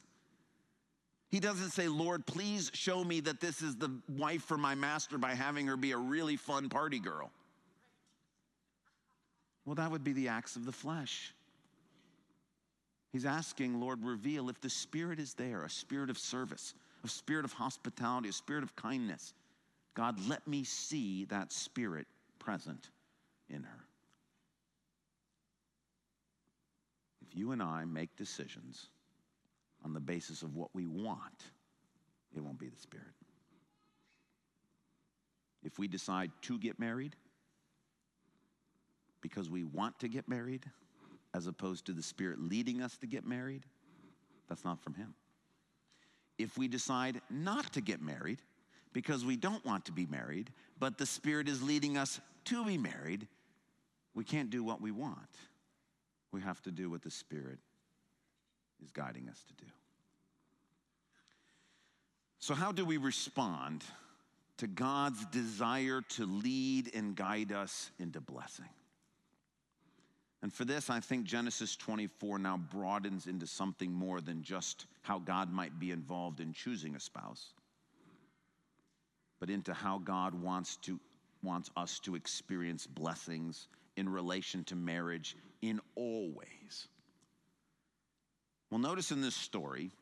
He 1.30 1.40
doesn't 1.40 1.70
say, 1.70 1.88
Lord, 1.88 2.26
please 2.26 2.70
show 2.74 3.02
me 3.02 3.18
that 3.20 3.40
this 3.40 3.60
is 3.62 3.74
the 3.74 3.90
wife 4.08 4.42
for 4.42 4.56
my 4.56 4.76
master 4.76 5.18
by 5.18 5.34
having 5.34 5.66
her 5.66 5.76
be 5.76 5.92
a 5.92 5.98
really 5.98 6.36
fun 6.36 6.68
party 6.68 7.00
girl. 7.00 7.32
Well, 9.64 9.74
that 9.76 9.90
would 9.90 10.04
be 10.04 10.12
the 10.12 10.28
acts 10.28 10.56
of 10.56 10.64
the 10.64 10.72
flesh. 10.72 11.34
He's 13.12 13.24
asking, 13.24 13.80
Lord, 13.80 14.02
reveal 14.02 14.48
if 14.48 14.60
the 14.60 14.70
Spirit 14.70 15.18
is 15.18 15.34
there, 15.34 15.64
a 15.64 15.70
spirit 15.70 16.10
of 16.10 16.18
service, 16.18 16.74
a 17.04 17.08
spirit 17.08 17.44
of 17.44 17.52
hospitality, 17.52 18.28
a 18.28 18.32
spirit 18.32 18.64
of 18.64 18.74
kindness. 18.74 19.34
God, 19.94 20.16
let 20.28 20.46
me 20.48 20.64
see 20.64 21.26
that 21.26 21.52
spirit 21.52 22.06
present 22.38 22.88
in 23.50 23.62
her. 23.62 23.84
If 27.20 27.36
you 27.36 27.52
and 27.52 27.62
I 27.62 27.84
make 27.84 28.16
decisions 28.16 28.88
on 29.84 29.92
the 29.92 30.00
basis 30.00 30.42
of 30.42 30.54
what 30.54 30.70
we 30.74 30.86
want, 30.86 31.44
it 32.34 32.40
won't 32.40 32.58
be 32.58 32.68
the 32.68 32.78
Spirit. 32.78 33.06
If 35.62 35.78
we 35.78 35.88
decide 35.88 36.30
to 36.42 36.58
get 36.58 36.78
married, 36.78 37.14
because 39.22 39.48
we 39.48 39.64
want 39.64 39.98
to 40.00 40.08
get 40.08 40.28
married 40.28 40.64
as 41.32 41.46
opposed 41.46 41.86
to 41.86 41.92
the 41.92 42.02
Spirit 42.02 42.38
leading 42.38 42.82
us 42.82 42.98
to 42.98 43.06
get 43.06 43.24
married, 43.24 43.64
that's 44.48 44.64
not 44.64 44.82
from 44.82 44.94
Him. 44.94 45.14
If 46.38 46.58
we 46.58 46.68
decide 46.68 47.20
not 47.30 47.72
to 47.72 47.80
get 47.80 48.02
married 48.02 48.42
because 48.92 49.24
we 49.24 49.36
don't 49.36 49.64
want 49.64 49.86
to 49.86 49.92
be 49.92 50.04
married, 50.06 50.50
but 50.78 50.98
the 50.98 51.06
Spirit 51.06 51.48
is 51.48 51.62
leading 51.62 51.96
us 51.96 52.20
to 52.46 52.64
be 52.64 52.76
married, 52.76 53.26
we 54.14 54.24
can't 54.24 54.50
do 54.50 54.62
what 54.62 54.82
we 54.82 54.90
want. 54.90 55.16
We 56.32 56.40
have 56.42 56.60
to 56.62 56.70
do 56.70 56.90
what 56.90 57.02
the 57.02 57.10
Spirit 57.10 57.58
is 58.82 58.90
guiding 58.90 59.28
us 59.28 59.42
to 59.48 59.64
do. 59.64 59.70
So, 62.38 62.54
how 62.54 62.72
do 62.72 62.84
we 62.84 62.96
respond 62.96 63.84
to 64.56 64.66
God's 64.66 65.24
desire 65.26 66.02
to 66.10 66.26
lead 66.26 66.90
and 66.94 67.14
guide 67.14 67.52
us 67.52 67.90
into 67.98 68.20
blessing? 68.20 68.68
And 70.42 70.52
for 70.52 70.64
this, 70.64 70.90
I 70.90 70.98
think 70.98 71.24
Genesis 71.24 71.76
24 71.76 72.38
now 72.40 72.56
broadens 72.56 73.28
into 73.28 73.46
something 73.46 73.92
more 73.92 74.20
than 74.20 74.42
just 74.42 74.86
how 75.02 75.20
God 75.20 75.52
might 75.52 75.78
be 75.78 75.92
involved 75.92 76.40
in 76.40 76.52
choosing 76.52 76.96
a 76.96 77.00
spouse, 77.00 77.52
but 79.38 79.50
into 79.50 79.72
how 79.72 79.98
God 79.98 80.34
wants, 80.34 80.76
to, 80.78 80.98
wants 81.44 81.70
us 81.76 82.00
to 82.00 82.16
experience 82.16 82.88
blessings 82.88 83.68
in 83.96 84.08
relation 84.08 84.64
to 84.64 84.74
marriage 84.74 85.36
in 85.62 85.80
all 85.94 86.28
ways. 86.30 86.88
Well, 88.70 88.80
notice 88.80 89.12
in 89.12 89.20
this 89.20 89.36
story 89.36 89.92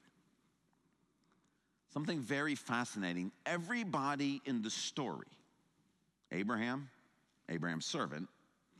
something 1.92 2.20
very 2.20 2.54
fascinating. 2.54 3.30
Everybody 3.44 4.40
in 4.46 4.62
the 4.62 4.70
story 4.70 5.26
Abraham, 6.32 6.88
Abraham's 7.48 7.84
servant, 7.84 8.28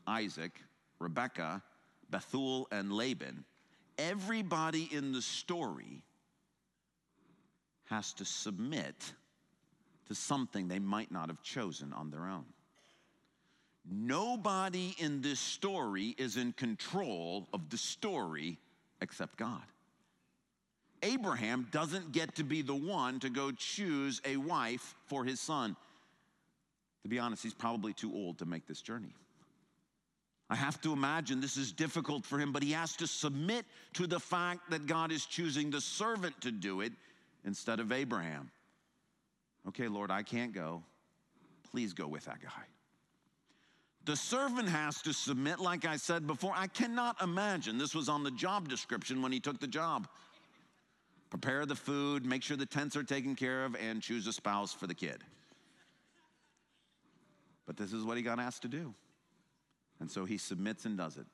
Isaac, 0.06 0.52
Rebecca, 1.00 1.62
Bethuel, 2.10 2.68
and 2.70 2.92
Laban, 2.92 3.44
everybody 3.98 4.88
in 4.92 5.12
the 5.12 5.22
story 5.22 6.02
has 7.86 8.12
to 8.14 8.24
submit 8.24 9.12
to 10.06 10.14
something 10.14 10.68
they 10.68 10.78
might 10.78 11.10
not 11.10 11.28
have 11.28 11.42
chosen 11.42 11.92
on 11.92 12.10
their 12.10 12.26
own. 12.26 12.44
Nobody 13.90 14.94
in 14.98 15.22
this 15.22 15.40
story 15.40 16.14
is 16.18 16.36
in 16.36 16.52
control 16.52 17.48
of 17.52 17.70
the 17.70 17.78
story 17.78 18.58
except 19.00 19.36
God. 19.36 19.62
Abraham 21.02 21.66
doesn't 21.70 22.12
get 22.12 22.34
to 22.36 22.44
be 22.44 22.62
the 22.62 22.74
one 22.74 23.20
to 23.20 23.30
go 23.30 23.50
choose 23.52 24.20
a 24.24 24.36
wife 24.36 24.94
for 25.06 25.24
his 25.24 25.40
son. 25.40 25.76
To 27.02 27.08
be 27.08 27.18
honest, 27.18 27.42
he's 27.42 27.54
probably 27.54 27.94
too 27.94 28.12
old 28.12 28.38
to 28.38 28.44
make 28.44 28.66
this 28.66 28.82
journey. 28.82 29.14
I 30.50 30.56
have 30.56 30.80
to 30.80 30.92
imagine 30.92 31.40
this 31.40 31.56
is 31.56 31.70
difficult 31.70 32.26
for 32.26 32.36
him, 32.40 32.50
but 32.50 32.64
he 32.64 32.72
has 32.72 32.96
to 32.96 33.06
submit 33.06 33.64
to 33.94 34.08
the 34.08 34.18
fact 34.18 34.68
that 34.70 34.86
God 34.86 35.12
is 35.12 35.24
choosing 35.24 35.70
the 35.70 35.80
servant 35.80 36.40
to 36.40 36.50
do 36.50 36.80
it 36.80 36.92
instead 37.44 37.78
of 37.78 37.92
Abraham. 37.92 38.50
Okay, 39.68 39.86
Lord, 39.86 40.10
I 40.10 40.24
can't 40.24 40.52
go. 40.52 40.82
Please 41.70 41.92
go 41.92 42.08
with 42.08 42.24
that 42.24 42.42
guy. 42.42 42.64
The 44.06 44.16
servant 44.16 44.68
has 44.68 45.00
to 45.02 45.12
submit, 45.12 45.60
like 45.60 45.84
I 45.84 45.96
said 45.96 46.26
before. 46.26 46.52
I 46.56 46.66
cannot 46.66 47.22
imagine 47.22 47.78
this 47.78 47.94
was 47.94 48.08
on 48.08 48.24
the 48.24 48.30
job 48.32 48.68
description 48.68 49.22
when 49.22 49.30
he 49.30 49.38
took 49.38 49.60
the 49.60 49.68
job. 49.68 50.08
Prepare 51.28 51.64
the 51.64 51.76
food, 51.76 52.26
make 52.26 52.42
sure 52.42 52.56
the 52.56 52.66
tents 52.66 52.96
are 52.96 53.04
taken 53.04 53.36
care 53.36 53.64
of, 53.64 53.76
and 53.76 54.02
choose 54.02 54.26
a 54.26 54.32
spouse 54.32 54.72
for 54.72 54.88
the 54.88 54.94
kid. 54.94 55.22
But 57.66 57.76
this 57.76 57.92
is 57.92 58.02
what 58.02 58.16
he 58.16 58.24
got 58.24 58.40
asked 58.40 58.62
to 58.62 58.68
do. 58.68 58.92
And 60.00 60.10
so 60.10 60.24
he 60.24 60.38
submits 60.38 60.86
and 60.86 60.96
does 60.96 61.16
it. 61.16 61.26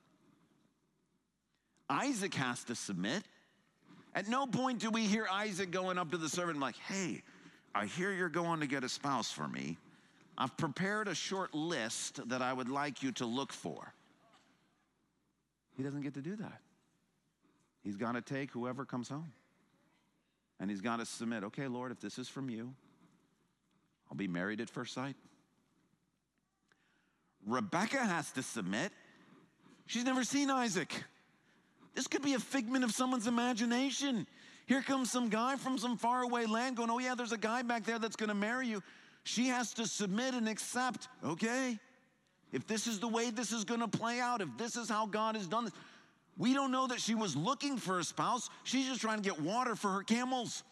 Isaac 1.88 2.34
has 2.34 2.64
to 2.64 2.74
submit. 2.74 3.22
At 4.14 4.28
no 4.28 4.46
point 4.46 4.80
do 4.80 4.90
we 4.90 5.06
hear 5.06 5.26
Isaac 5.30 5.70
going 5.70 5.98
up 5.98 6.10
to 6.10 6.16
the 6.16 6.28
servant 6.28 6.58
like, 6.58 6.76
hey, 6.76 7.22
I 7.74 7.86
hear 7.86 8.12
you're 8.12 8.28
going 8.28 8.60
to 8.60 8.66
get 8.66 8.82
a 8.82 8.88
spouse 8.88 9.30
for 9.30 9.46
me. 9.46 9.78
I've 10.36 10.56
prepared 10.56 11.08
a 11.08 11.14
short 11.14 11.54
list 11.54 12.28
that 12.28 12.42
I 12.42 12.52
would 12.52 12.68
like 12.68 13.02
you 13.02 13.12
to 13.12 13.26
look 13.26 13.52
for. 13.52 13.92
He 15.76 15.82
doesn't 15.82 16.02
get 16.02 16.14
to 16.14 16.22
do 16.22 16.36
that. 16.36 16.60
He's 17.84 17.96
got 17.96 18.12
to 18.12 18.22
take 18.22 18.50
whoever 18.50 18.84
comes 18.84 19.08
home. 19.08 19.32
And 20.58 20.70
he's 20.70 20.80
got 20.80 20.98
to 20.98 21.06
submit, 21.06 21.44
okay, 21.44 21.68
Lord, 21.68 21.92
if 21.92 22.00
this 22.00 22.18
is 22.18 22.28
from 22.28 22.48
you, 22.48 22.74
I'll 24.10 24.16
be 24.16 24.28
married 24.28 24.60
at 24.60 24.70
first 24.70 24.94
sight. 24.94 25.16
Rebecca 27.46 27.98
has 27.98 28.30
to 28.32 28.42
submit. 28.42 28.92
She's 29.86 30.04
never 30.04 30.24
seen 30.24 30.50
Isaac. 30.50 30.92
This 31.94 32.08
could 32.08 32.22
be 32.22 32.34
a 32.34 32.38
figment 32.38 32.84
of 32.84 32.90
someone's 32.90 33.26
imagination. 33.26 34.26
Here 34.66 34.82
comes 34.82 35.10
some 35.10 35.28
guy 35.28 35.56
from 35.56 35.78
some 35.78 35.96
faraway 35.96 36.46
land 36.46 36.76
going, 36.76 36.90
Oh, 36.90 36.98
yeah, 36.98 37.14
there's 37.14 37.32
a 37.32 37.38
guy 37.38 37.62
back 37.62 37.84
there 37.84 37.98
that's 37.98 38.16
going 38.16 38.28
to 38.28 38.34
marry 38.34 38.66
you. 38.66 38.82
She 39.22 39.46
has 39.48 39.72
to 39.74 39.86
submit 39.86 40.34
and 40.34 40.48
accept, 40.48 41.08
okay, 41.24 41.78
if 42.52 42.66
this 42.66 42.86
is 42.86 43.00
the 43.00 43.08
way 43.08 43.30
this 43.30 43.52
is 43.52 43.64
going 43.64 43.80
to 43.80 43.88
play 43.88 44.20
out, 44.20 44.40
if 44.40 44.48
this 44.58 44.76
is 44.76 44.88
how 44.88 45.06
God 45.06 45.36
has 45.36 45.46
done 45.46 45.64
this. 45.64 45.74
We 46.36 46.52
don't 46.52 46.70
know 46.70 46.86
that 46.88 47.00
she 47.00 47.14
was 47.14 47.34
looking 47.34 47.76
for 47.78 47.98
a 47.98 48.04
spouse. 48.04 48.50
She's 48.64 48.86
just 48.86 49.00
trying 49.00 49.22
to 49.22 49.22
get 49.22 49.40
water 49.40 49.74
for 49.74 49.90
her 49.90 50.02
camels. 50.02 50.62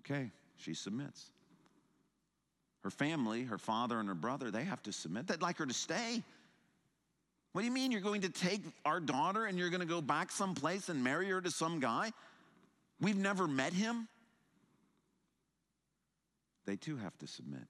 Okay, 0.00 0.30
she 0.56 0.74
submits. 0.74 1.31
Her 2.82 2.90
family, 2.90 3.44
her 3.44 3.58
father 3.58 4.00
and 4.00 4.08
her 4.08 4.14
brother, 4.14 4.50
they 4.50 4.64
have 4.64 4.82
to 4.84 4.92
submit. 4.92 5.26
They'd 5.26 5.42
like 5.42 5.58
her 5.58 5.66
to 5.66 5.74
stay. 5.74 6.22
What 7.52 7.60
do 7.60 7.66
you 7.66 7.72
mean 7.72 7.92
you're 7.92 8.00
going 8.00 8.22
to 8.22 8.30
take 8.30 8.62
our 8.84 8.98
daughter 8.98 9.44
and 9.44 9.58
you're 9.58 9.70
going 9.70 9.80
to 9.80 9.86
go 9.86 10.00
back 10.00 10.32
someplace 10.32 10.88
and 10.88 11.04
marry 11.04 11.28
her 11.28 11.40
to 11.40 11.50
some 11.50 11.80
guy? 11.80 12.12
We've 13.00 13.16
never 13.16 13.46
met 13.46 13.72
him. 13.72 14.08
They 16.64 16.76
too 16.76 16.96
have 16.96 17.16
to 17.18 17.26
submit. 17.26 17.66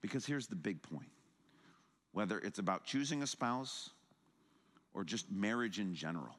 Because 0.00 0.24
here's 0.24 0.46
the 0.46 0.56
big 0.56 0.82
point 0.82 1.10
whether 2.12 2.40
it's 2.40 2.58
about 2.58 2.84
choosing 2.84 3.22
a 3.22 3.26
spouse 3.26 3.90
or 4.94 5.04
just 5.04 5.30
marriage 5.30 5.78
in 5.78 5.94
general, 5.94 6.34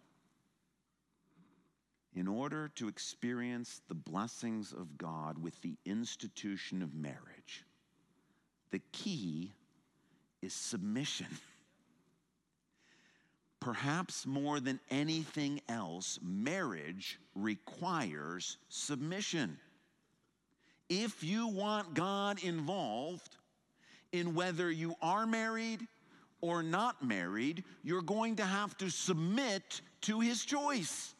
in 2.16 2.28
order 2.28 2.70
to 2.76 2.88
experience 2.88 3.82
the 3.88 3.96
blessings 3.96 4.74
of 4.74 4.98
God 4.98 5.38
with 5.38 5.60
the 5.62 5.78
institution 5.86 6.82
of 6.82 6.94
marriage, 6.94 7.64
the 8.72 8.82
key 8.92 9.54
is 10.42 10.54
submission. 10.54 11.28
Perhaps 13.60 14.26
more 14.26 14.60
than 14.60 14.80
anything 14.90 15.62
else, 15.70 16.20
marriage 16.24 17.20
requires 17.36 18.58
submission. 18.70 19.58
If 20.90 21.24
you 21.24 21.48
want 21.48 21.94
God 21.94 22.44
involved 22.44 23.38
in 24.12 24.36
whether 24.36 24.70
you 24.70 24.96
are 25.02 25.26
married 25.26 25.88
or 26.42 26.64
not 26.64 27.06
married, 27.06 27.64
you're 27.84 28.02
going 28.02 28.36
to 28.38 28.44
have 28.44 28.76
to 28.80 28.90
submit 28.90 29.82
to 30.02 30.20
his 30.20 30.44
choice 30.44 31.14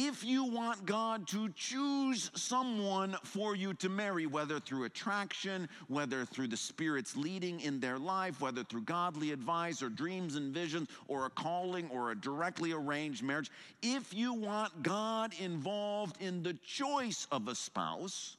if 0.00 0.22
you 0.22 0.44
want 0.44 0.86
God 0.86 1.26
to 1.26 1.48
choose 1.56 2.30
someone 2.36 3.16
for 3.24 3.56
you 3.56 3.74
to 3.74 3.88
marry, 3.88 4.26
whether 4.26 4.60
through 4.60 4.84
attraction, 4.84 5.68
whether 5.88 6.24
through 6.24 6.46
the 6.46 6.56
Spirit's 6.56 7.16
leading 7.16 7.58
in 7.60 7.80
their 7.80 7.98
life, 7.98 8.40
whether 8.40 8.62
through 8.62 8.82
godly 8.82 9.32
advice 9.32 9.82
or 9.82 9.88
dreams 9.88 10.36
and 10.36 10.54
visions 10.54 10.88
or 11.08 11.26
a 11.26 11.30
calling 11.30 11.90
or 11.90 12.12
a 12.12 12.14
directly 12.14 12.70
arranged 12.70 13.24
marriage, 13.24 13.50
if 13.82 14.14
you 14.14 14.34
want 14.34 14.84
God 14.84 15.32
involved 15.40 16.22
in 16.22 16.44
the 16.44 16.54
choice 16.64 17.26
of 17.32 17.48
a 17.48 17.54
spouse, 17.56 18.36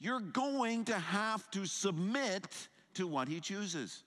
you're 0.00 0.18
going 0.18 0.84
to 0.86 0.98
have 0.98 1.48
to 1.52 1.64
submit 1.64 2.68
to 2.94 3.06
what 3.06 3.28
He 3.28 3.38
chooses. 3.38 4.02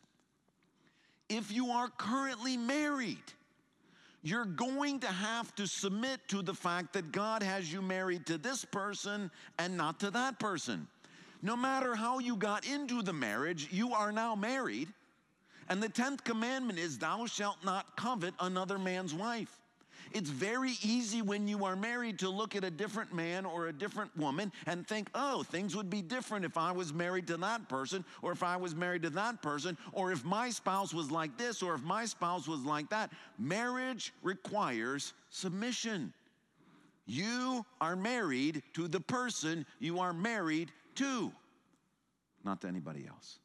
If 1.29 1.53
you 1.53 1.69
are 1.69 1.87
currently 1.87 2.57
married, 2.57 3.23
you're 4.25 4.43
going 4.43 4.99
to 4.99 5.07
have 5.07 5.53
to 5.53 5.67
submit 5.67 6.19
to 6.29 6.41
the 6.41 6.53
fact 6.53 6.93
that 6.93 7.11
God 7.11 7.43
has 7.43 7.71
you 7.71 7.79
married 7.79 8.25
to 8.25 8.39
this 8.39 8.65
person 8.65 9.29
and 9.59 9.77
not 9.77 9.99
to 9.99 10.09
that 10.09 10.39
person. 10.39 10.87
No 11.43 11.55
matter 11.55 11.93
how 11.93 12.17
you 12.17 12.35
got 12.35 12.67
into 12.67 13.03
the 13.03 13.13
marriage, 13.13 13.67
you 13.71 13.93
are 13.93 14.11
now 14.11 14.33
married. 14.33 14.87
And 15.69 15.81
the 15.81 15.89
10th 15.89 16.23
commandment 16.23 16.79
is, 16.79 16.97
Thou 16.97 17.27
shalt 17.27 17.63
not 17.63 17.95
covet 17.97 18.33
another 18.39 18.79
man's 18.79 19.13
wife. 19.13 19.59
It's 20.15 20.29
very 20.29 20.75
easy 20.81 21.21
when 21.21 21.45
you 21.45 21.65
are 21.65 21.75
married 21.75 22.19
to 22.19 22.29
look 22.29 22.55
at 22.55 22.63
a 22.63 22.71
different 22.71 23.13
man 23.13 23.45
or 23.45 23.67
a 23.67 23.73
different 23.73 24.15
woman 24.15 24.49
and 24.65 24.87
think, 24.87 25.09
oh, 25.13 25.43
things 25.43 25.75
would 25.75 25.89
be 25.89 26.01
different 26.01 26.45
if 26.45 26.57
I 26.57 26.71
was 26.71 26.93
married 26.93 27.27
to 27.27 27.35
that 27.35 27.67
person, 27.67 28.05
or 28.21 28.31
if 28.31 28.41
I 28.41 28.55
was 28.55 28.73
married 28.73 29.01
to 29.01 29.09
that 29.09 29.41
person, 29.41 29.77
or 29.91 30.13
if 30.13 30.23
my 30.23 30.51
spouse 30.51 30.93
was 30.93 31.11
like 31.11 31.37
this, 31.37 31.61
or 31.61 31.75
if 31.75 31.83
my 31.83 32.05
spouse 32.05 32.47
was 32.47 32.61
like 32.61 32.89
that. 32.91 33.11
Marriage 33.37 34.13
requires 34.23 35.13
submission. 35.31 36.13
You 37.05 37.65
are 37.81 37.97
married 37.97 38.63
to 38.75 38.87
the 38.87 39.01
person 39.01 39.65
you 39.79 39.99
are 39.99 40.13
married 40.13 40.71
to, 40.95 41.33
not 42.45 42.61
to 42.61 42.69
anybody 42.69 43.05
else. 43.05 43.39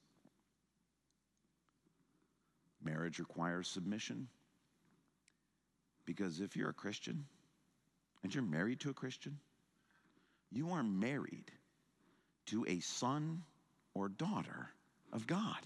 Marriage 2.80 3.18
requires 3.18 3.66
submission. 3.66 4.28
Because 6.10 6.40
if 6.40 6.56
you're 6.56 6.70
a 6.70 6.74
Christian 6.74 7.24
and 8.24 8.34
you're 8.34 8.42
married 8.42 8.80
to 8.80 8.90
a 8.90 8.92
Christian, 8.92 9.38
you 10.50 10.72
are 10.72 10.82
married 10.82 11.52
to 12.46 12.66
a 12.66 12.80
son 12.80 13.44
or 13.94 14.08
daughter 14.08 14.70
of 15.12 15.28
God. 15.28 15.58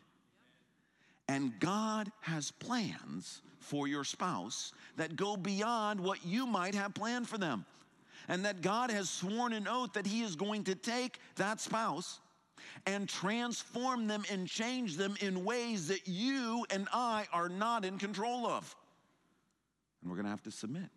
And 1.28 1.58
God 1.60 2.12
has 2.20 2.50
plans 2.50 3.40
for 3.58 3.88
your 3.88 4.04
spouse 4.04 4.74
that 4.98 5.16
go 5.16 5.34
beyond 5.34 5.98
what 5.98 6.26
you 6.26 6.46
might 6.46 6.74
have 6.74 6.92
planned 6.92 7.26
for 7.26 7.38
them. 7.38 7.64
And 8.28 8.44
that 8.44 8.60
God 8.60 8.90
has 8.90 9.08
sworn 9.08 9.54
an 9.54 9.66
oath 9.66 9.94
that 9.94 10.06
He 10.06 10.20
is 10.20 10.36
going 10.36 10.64
to 10.64 10.74
take 10.74 11.20
that 11.36 11.58
spouse 11.58 12.20
and 12.84 13.08
transform 13.08 14.06
them 14.06 14.24
and 14.30 14.46
change 14.46 14.98
them 14.98 15.16
in 15.22 15.42
ways 15.42 15.88
that 15.88 16.06
you 16.06 16.66
and 16.68 16.86
I 16.92 17.28
are 17.32 17.48
not 17.48 17.86
in 17.86 17.96
control 17.96 18.46
of. 18.46 18.76
And 20.04 20.10
we're 20.10 20.16
going 20.16 20.26
to 20.26 20.30
have 20.30 20.42
to 20.42 20.50
submit 20.50 20.90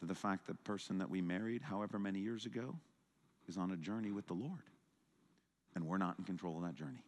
to 0.00 0.06
the 0.06 0.14
fact 0.14 0.48
that 0.48 0.56
the 0.56 0.64
person 0.64 0.98
that 0.98 1.08
we 1.08 1.22
married 1.22 1.62
however 1.62 1.96
many 1.96 2.18
years 2.18 2.46
ago 2.46 2.74
is 3.48 3.56
on 3.56 3.70
a 3.70 3.76
journey 3.76 4.10
with 4.10 4.26
the 4.26 4.34
Lord. 4.34 4.64
And 5.76 5.86
we're 5.86 5.98
not 5.98 6.16
in 6.18 6.24
control 6.24 6.56
of 6.56 6.64
that 6.64 6.74
journey. 6.74 7.04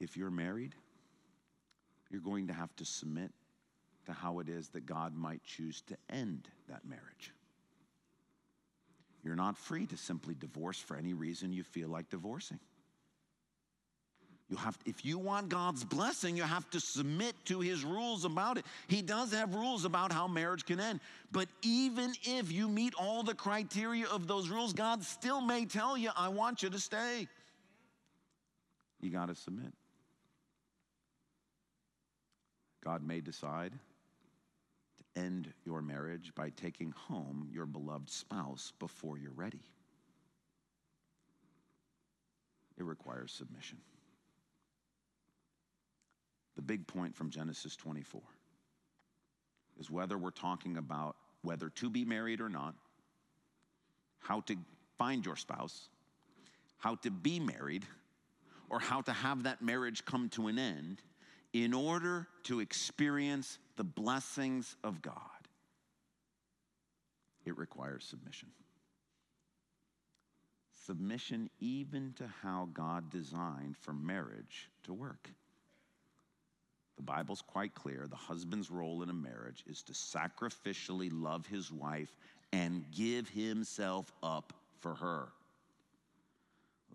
If 0.00 0.16
you're 0.16 0.30
married, 0.30 0.74
you're 2.10 2.22
going 2.22 2.46
to 2.46 2.54
have 2.54 2.74
to 2.76 2.86
submit 2.86 3.30
to 4.06 4.14
how 4.14 4.38
it 4.38 4.48
is 4.48 4.68
that 4.70 4.86
God 4.86 5.14
might 5.14 5.44
choose 5.44 5.82
to 5.82 5.96
end 6.08 6.48
that 6.70 6.86
marriage. 6.86 7.32
You're 9.22 9.36
not 9.36 9.58
free 9.58 9.84
to 9.86 9.98
simply 9.98 10.34
divorce 10.34 10.78
for 10.78 10.96
any 10.96 11.12
reason 11.12 11.52
you 11.52 11.62
feel 11.62 11.90
like 11.90 12.08
divorcing. 12.08 12.60
You 14.48 14.56
have, 14.56 14.78
if 14.86 15.04
you 15.04 15.18
want 15.18 15.48
God's 15.48 15.84
blessing, 15.84 16.36
you 16.36 16.44
have 16.44 16.70
to 16.70 16.78
submit 16.78 17.34
to 17.46 17.58
his 17.58 17.84
rules 17.84 18.24
about 18.24 18.58
it. 18.58 18.66
He 18.86 19.02
does 19.02 19.32
have 19.32 19.54
rules 19.54 19.84
about 19.84 20.12
how 20.12 20.28
marriage 20.28 20.64
can 20.64 20.78
end. 20.78 21.00
But 21.32 21.48
even 21.62 22.12
if 22.22 22.52
you 22.52 22.68
meet 22.68 22.94
all 22.94 23.24
the 23.24 23.34
criteria 23.34 24.06
of 24.06 24.28
those 24.28 24.48
rules, 24.48 24.72
God 24.72 25.02
still 25.02 25.40
may 25.40 25.64
tell 25.64 25.98
you, 25.98 26.10
I 26.16 26.28
want 26.28 26.62
you 26.62 26.70
to 26.70 26.78
stay. 26.78 27.26
You 29.00 29.10
got 29.10 29.28
to 29.28 29.34
submit. 29.34 29.72
God 32.84 33.04
may 33.04 33.20
decide 33.20 33.72
to 33.72 35.20
end 35.20 35.52
your 35.64 35.82
marriage 35.82 36.32
by 36.36 36.50
taking 36.50 36.92
home 36.92 37.48
your 37.52 37.66
beloved 37.66 38.08
spouse 38.08 38.72
before 38.78 39.18
you're 39.18 39.32
ready. 39.32 39.64
It 42.78 42.84
requires 42.84 43.32
submission. 43.32 43.78
The 46.56 46.62
big 46.62 46.86
point 46.86 47.14
from 47.14 47.30
Genesis 47.30 47.76
24 47.76 48.20
is 49.78 49.90
whether 49.90 50.16
we're 50.16 50.30
talking 50.30 50.78
about 50.78 51.16
whether 51.42 51.68
to 51.68 51.90
be 51.90 52.04
married 52.04 52.40
or 52.40 52.48
not, 52.48 52.74
how 54.18 54.40
to 54.40 54.56
find 54.98 55.24
your 55.24 55.36
spouse, 55.36 55.88
how 56.78 56.96
to 56.96 57.10
be 57.10 57.38
married, 57.38 57.84
or 58.68 58.80
how 58.80 59.00
to 59.02 59.12
have 59.12 59.44
that 59.44 59.62
marriage 59.62 60.04
come 60.04 60.28
to 60.30 60.48
an 60.48 60.58
end 60.58 61.02
in 61.52 61.72
order 61.72 62.26
to 62.44 62.60
experience 62.60 63.58
the 63.76 63.84
blessings 63.84 64.76
of 64.82 65.02
God. 65.02 65.20
It 67.44 67.56
requires 67.56 68.04
submission. 68.04 68.48
Submission, 70.84 71.50
even 71.60 72.12
to 72.16 72.28
how 72.42 72.68
God 72.72 73.10
designed 73.10 73.76
for 73.76 73.92
marriage 73.92 74.68
to 74.84 74.92
work. 74.92 75.30
The 76.96 77.02
Bible's 77.02 77.42
quite 77.42 77.74
clear 77.74 78.06
the 78.08 78.16
husband's 78.16 78.70
role 78.70 79.02
in 79.02 79.10
a 79.10 79.14
marriage 79.14 79.64
is 79.66 79.82
to 79.82 79.92
sacrificially 79.92 81.10
love 81.12 81.46
his 81.46 81.70
wife 81.70 82.16
and 82.52 82.84
give 82.90 83.28
himself 83.28 84.12
up 84.22 84.52
for 84.80 84.94
her. 84.94 85.28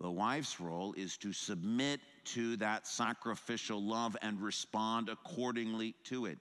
The 0.00 0.10
wife's 0.10 0.60
role 0.60 0.94
is 0.94 1.16
to 1.18 1.32
submit 1.32 2.00
to 2.24 2.56
that 2.56 2.86
sacrificial 2.88 3.80
love 3.80 4.16
and 4.22 4.40
respond 4.40 5.08
accordingly 5.08 5.94
to 6.04 6.26
it. 6.26 6.38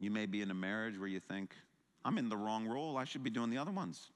You 0.00 0.10
may 0.10 0.26
be 0.26 0.42
in 0.42 0.50
a 0.50 0.54
marriage 0.54 0.98
where 0.98 1.08
you 1.08 1.20
think, 1.20 1.54
I'm 2.04 2.18
in 2.18 2.28
the 2.28 2.36
wrong 2.36 2.66
role, 2.66 2.96
I 2.96 3.04
should 3.04 3.22
be 3.22 3.30
doing 3.30 3.50
the 3.50 3.58
other 3.58 3.70
ones. 3.70 4.10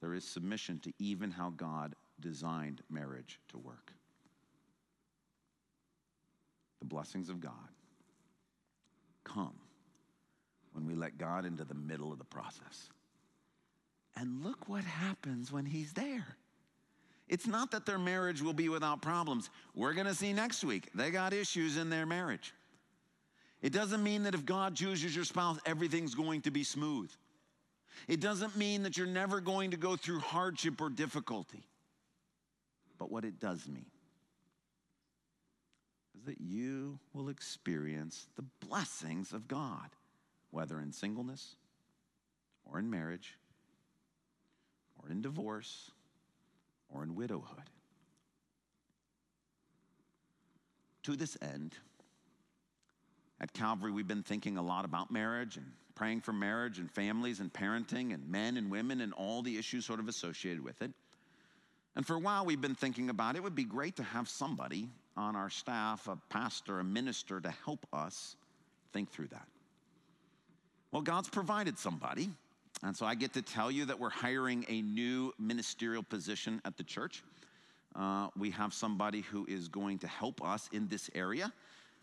There 0.00 0.14
is 0.14 0.24
submission 0.24 0.78
to 0.80 0.92
even 0.98 1.30
how 1.30 1.50
God 1.50 1.94
designed 2.20 2.82
marriage 2.88 3.40
to 3.48 3.58
work 3.58 3.92
the 6.84 6.94
blessings 6.94 7.30
of 7.30 7.40
God 7.40 7.52
come 9.24 9.54
when 10.72 10.86
we 10.86 10.94
let 10.94 11.16
God 11.16 11.46
into 11.46 11.64
the 11.64 11.74
middle 11.74 12.12
of 12.12 12.18
the 12.18 12.24
process. 12.24 12.90
And 14.16 14.44
look 14.44 14.68
what 14.68 14.84
happens 14.84 15.50
when 15.50 15.64
He's 15.64 15.92
there. 15.92 16.36
It's 17.26 17.46
not 17.46 17.70
that 17.70 17.86
their 17.86 17.98
marriage 17.98 18.42
will 18.42 18.52
be 18.52 18.68
without 18.68 19.00
problems. 19.00 19.48
We're 19.74 19.94
going 19.94 20.06
to 20.06 20.14
see 20.14 20.32
next 20.34 20.62
week. 20.62 20.90
They 20.94 21.10
got 21.10 21.32
issues 21.32 21.78
in 21.78 21.88
their 21.88 22.04
marriage. 22.04 22.52
It 23.62 23.72
doesn't 23.72 24.02
mean 24.02 24.24
that 24.24 24.34
if 24.34 24.44
God 24.44 24.76
chooses 24.76 25.16
your 25.16 25.24
spouse, 25.24 25.58
everything's 25.64 26.14
going 26.14 26.42
to 26.42 26.50
be 26.50 26.64
smooth. 26.64 27.10
It 28.08 28.20
doesn't 28.20 28.56
mean 28.56 28.82
that 28.82 28.98
you're 28.98 29.06
never 29.06 29.40
going 29.40 29.70
to 29.70 29.78
go 29.78 29.96
through 29.96 30.18
hardship 30.18 30.82
or 30.82 30.90
difficulty. 30.90 31.64
But 32.98 33.10
what 33.10 33.24
it 33.24 33.40
does 33.40 33.66
mean 33.66 33.86
that 36.26 36.40
you 36.40 36.98
will 37.12 37.28
experience 37.28 38.26
the 38.36 38.44
blessings 38.66 39.32
of 39.32 39.48
God, 39.48 39.90
whether 40.50 40.80
in 40.80 40.92
singleness 40.92 41.56
or 42.64 42.78
in 42.78 42.88
marriage 42.88 43.36
or 45.02 45.10
in 45.10 45.20
divorce 45.20 45.90
or 46.88 47.02
in 47.02 47.14
widowhood. 47.14 47.70
To 51.04 51.16
this 51.16 51.36
end, 51.42 51.74
at 53.40 53.52
Calvary, 53.52 53.92
we've 53.92 54.08
been 54.08 54.22
thinking 54.22 54.56
a 54.56 54.62
lot 54.62 54.84
about 54.84 55.10
marriage 55.10 55.56
and 55.56 55.66
praying 55.94 56.22
for 56.22 56.32
marriage 56.32 56.78
and 56.78 56.90
families 56.90 57.40
and 57.40 57.52
parenting 57.52 58.14
and 58.14 58.26
men 58.28 58.56
and 58.56 58.70
women 58.70 59.00
and 59.00 59.12
all 59.12 59.42
the 59.42 59.58
issues 59.58 59.84
sort 59.84 60.00
of 60.00 60.08
associated 60.08 60.64
with 60.64 60.80
it. 60.80 60.90
And 61.94 62.06
for 62.06 62.14
a 62.14 62.18
while, 62.18 62.44
we've 62.44 62.60
been 62.60 62.74
thinking 62.74 63.10
about 63.10 63.36
it 63.36 63.42
would 63.42 63.54
be 63.54 63.64
great 63.64 63.96
to 63.96 64.02
have 64.02 64.28
somebody 64.28 64.88
on 65.16 65.36
our 65.36 65.50
staff, 65.50 66.08
a 66.08 66.18
pastor, 66.28 66.80
a 66.80 66.84
minister, 66.84 67.40
to 67.40 67.50
help 67.64 67.86
us 67.92 68.36
think 68.92 69.10
through 69.10 69.28
that. 69.28 69.46
Well, 70.92 71.02
God's 71.02 71.28
provided 71.28 71.78
somebody. 71.78 72.30
And 72.82 72.96
so 72.96 73.06
I 73.06 73.14
get 73.14 73.32
to 73.34 73.42
tell 73.42 73.70
you 73.70 73.86
that 73.86 73.98
we're 73.98 74.10
hiring 74.10 74.64
a 74.68 74.82
new 74.82 75.32
ministerial 75.38 76.02
position 76.02 76.60
at 76.64 76.76
the 76.76 76.82
church. 76.82 77.22
Uh, 77.96 78.28
we 78.36 78.50
have 78.50 78.74
somebody 78.74 79.20
who 79.22 79.46
is 79.46 79.68
going 79.68 79.98
to 79.98 80.08
help 80.08 80.44
us 80.44 80.68
in 80.72 80.88
this 80.88 81.08
area, 81.14 81.52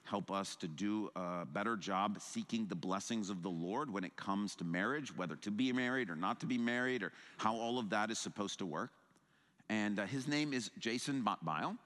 help 0.04 0.32
us 0.32 0.56
to 0.56 0.67
do 0.67 1.10
a 1.15 1.45
better 1.45 1.76
job 1.76 2.17
seeking 2.19 2.65
the 2.67 2.76
blessings 2.76 3.30
of 3.30 3.43
the 3.43 3.50
Lord 3.50 3.91
when 3.91 4.04
it 4.04 4.15
comes 4.15 4.56
to 4.56 4.63
marriage, 4.63 5.15
whether 5.15 5.36
to 5.38 5.52
be 5.52 5.71
married 5.74 6.10
or 6.10 6.15
not 6.15 6.39
to 6.39 6.45
be 6.45 6.58
married, 6.58 7.04
or 7.04 7.12
how 7.38 7.56
all 7.56 7.78
of 7.78 7.89
that 7.89 8.10
is 8.10 8.17
supposed 8.17 8.58
to 8.60 8.65
work. 8.65 8.89
And 9.69 10.00
uh, 10.00 10.06
his 10.06 10.28
name 10.28 10.54
is 10.54 10.71
Jason 10.80 11.24
Botbile. 11.24 11.78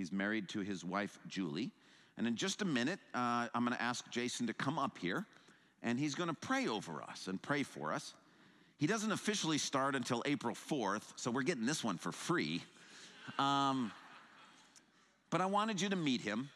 He's 0.00 0.12
married 0.12 0.48
to 0.48 0.60
his 0.60 0.82
wife, 0.82 1.18
Julie. 1.28 1.72
And 2.16 2.26
in 2.26 2.34
just 2.34 2.62
a 2.62 2.64
minute, 2.64 2.98
uh, 3.12 3.48
I'm 3.54 3.66
going 3.66 3.76
to 3.76 3.82
ask 3.82 4.10
Jason 4.10 4.46
to 4.46 4.54
come 4.54 4.78
up 4.78 4.96
here, 4.96 5.26
and 5.82 5.98
he's 5.98 6.14
going 6.14 6.30
to 6.30 6.34
pray 6.34 6.68
over 6.68 7.02
us 7.02 7.26
and 7.26 7.40
pray 7.42 7.64
for 7.64 7.92
us. 7.92 8.14
He 8.78 8.86
doesn't 8.86 9.12
officially 9.12 9.58
start 9.58 9.94
until 9.94 10.22
April 10.24 10.54
4th, 10.54 11.02
so 11.16 11.30
we're 11.30 11.42
getting 11.42 11.66
this 11.66 11.84
one 11.84 11.98
for 11.98 12.12
free. 12.12 12.62
Um, 13.38 13.92
but 15.28 15.42
I 15.42 15.46
wanted 15.46 15.82
you 15.82 15.90
to 15.90 15.96
meet 15.96 16.22
him, 16.22 16.48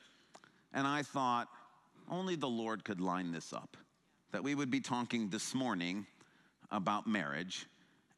and 0.72 0.87
I 0.87 1.02
thought 1.02 1.48
only 2.11 2.37
the 2.37 2.48
Lord 2.48 2.83
could 2.83 3.02
line 3.02 3.30
this 3.30 3.52
up. 3.52 3.76
That 4.33 4.42
we 4.42 4.54
would 4.54 4.70
be 4.70 4.80
talking 4.80 5.28
this 5.28 5.54
morning 5.54 6.07
about 6.70 7.07
marriage, 7.07 7.66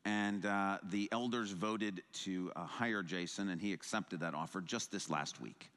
and 0.07 0.47
uh, 0.47 0.79
the 0.91 1.09
elders 1.11 1.51
voted 1.51 2.01
to 2.13 2.53
uh, 2.55 2.65
hire 2.65 3.03
Jason, 3.03 3.49
and 3.49 3.61
he 3.61 3.73
accepted 3.73 4.21
that 4.21 4.35
offer 4.35 4.61
just 4.61 4.93
this 4.93 5.11
last 5.11 5.41
week. 5.41 5.69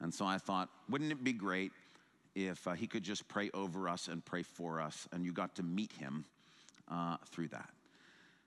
And 0.00 0.12
so 0.12 0.26
I 0.26 0.38
thought, 0.38 0.68
wouldn't 0.88 1.12
it 1.12 1.22
be 1.22 1.32
great 1.32 1.70
if 2.34 2.66
uh, 2.66 2.72
he 2.72 2.88
could 2.88 3.04
just 3.04 3.28
pray 3.28 3.48
over 3.54 3.88
us 3.88 4.08
and 4.08 4.24
pray 4.24 4.42
for 4.42 4.80
us, 4.80 5.08
and 5.12 5.24
you 5.24 5.32
got 5.32 5.54
to 5.54 5.62
meet 5.62 5.92
him 5.92 6.24
uh, 6.90 7.16
through 7.30 7.46
that? 7.48 7.70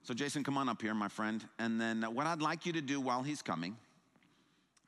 So, 0.04 0.14
Jason, 0.14 0.44
come 0.44 0.58
on 0.58 0.68
up 0.68 0.82
here, 0.82 0.94
my 0.94 1.08
friend. 1.08 1.42
And 1.58 1.80
then 1.80 2.04
uh, 2.04 2.10
what 2.10 2.28
I'd 2.28 2.42
like 2.42 2.66
you 2.66 2.74
to 2.74 2.82
do 2.82 3.00
while 3.00 3.24
he's 3.24 3.42
coming 3.42 3.78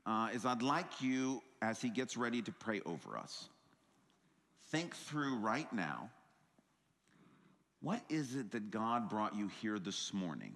uh, 0.06 0.28
is 0.34 0.46
I'd 0.46 0.62
like 0.62 1.02
you, 1.02 1.42
as 1.62 1.82
he 1.82 1.90
gets 1.90 2.18
ready 2.18 2.42
to 2.42 2.52
pray 2.52 2.82
over 2.86 3.18
us, 3.18 3.48
think 4.70 4.94
through 4.94 5.38
right 5.38 5.72
now 5.72 6.10
what 7.86 8.02
is 8.10 8.34
it 8.34 8.50
that 8.50 8.72
God 8.72 9.12
brought 9.12 9.36
you 9.36 9.48
here 9.62 9.78
this 9.78 10.12
morning 10.12 10.54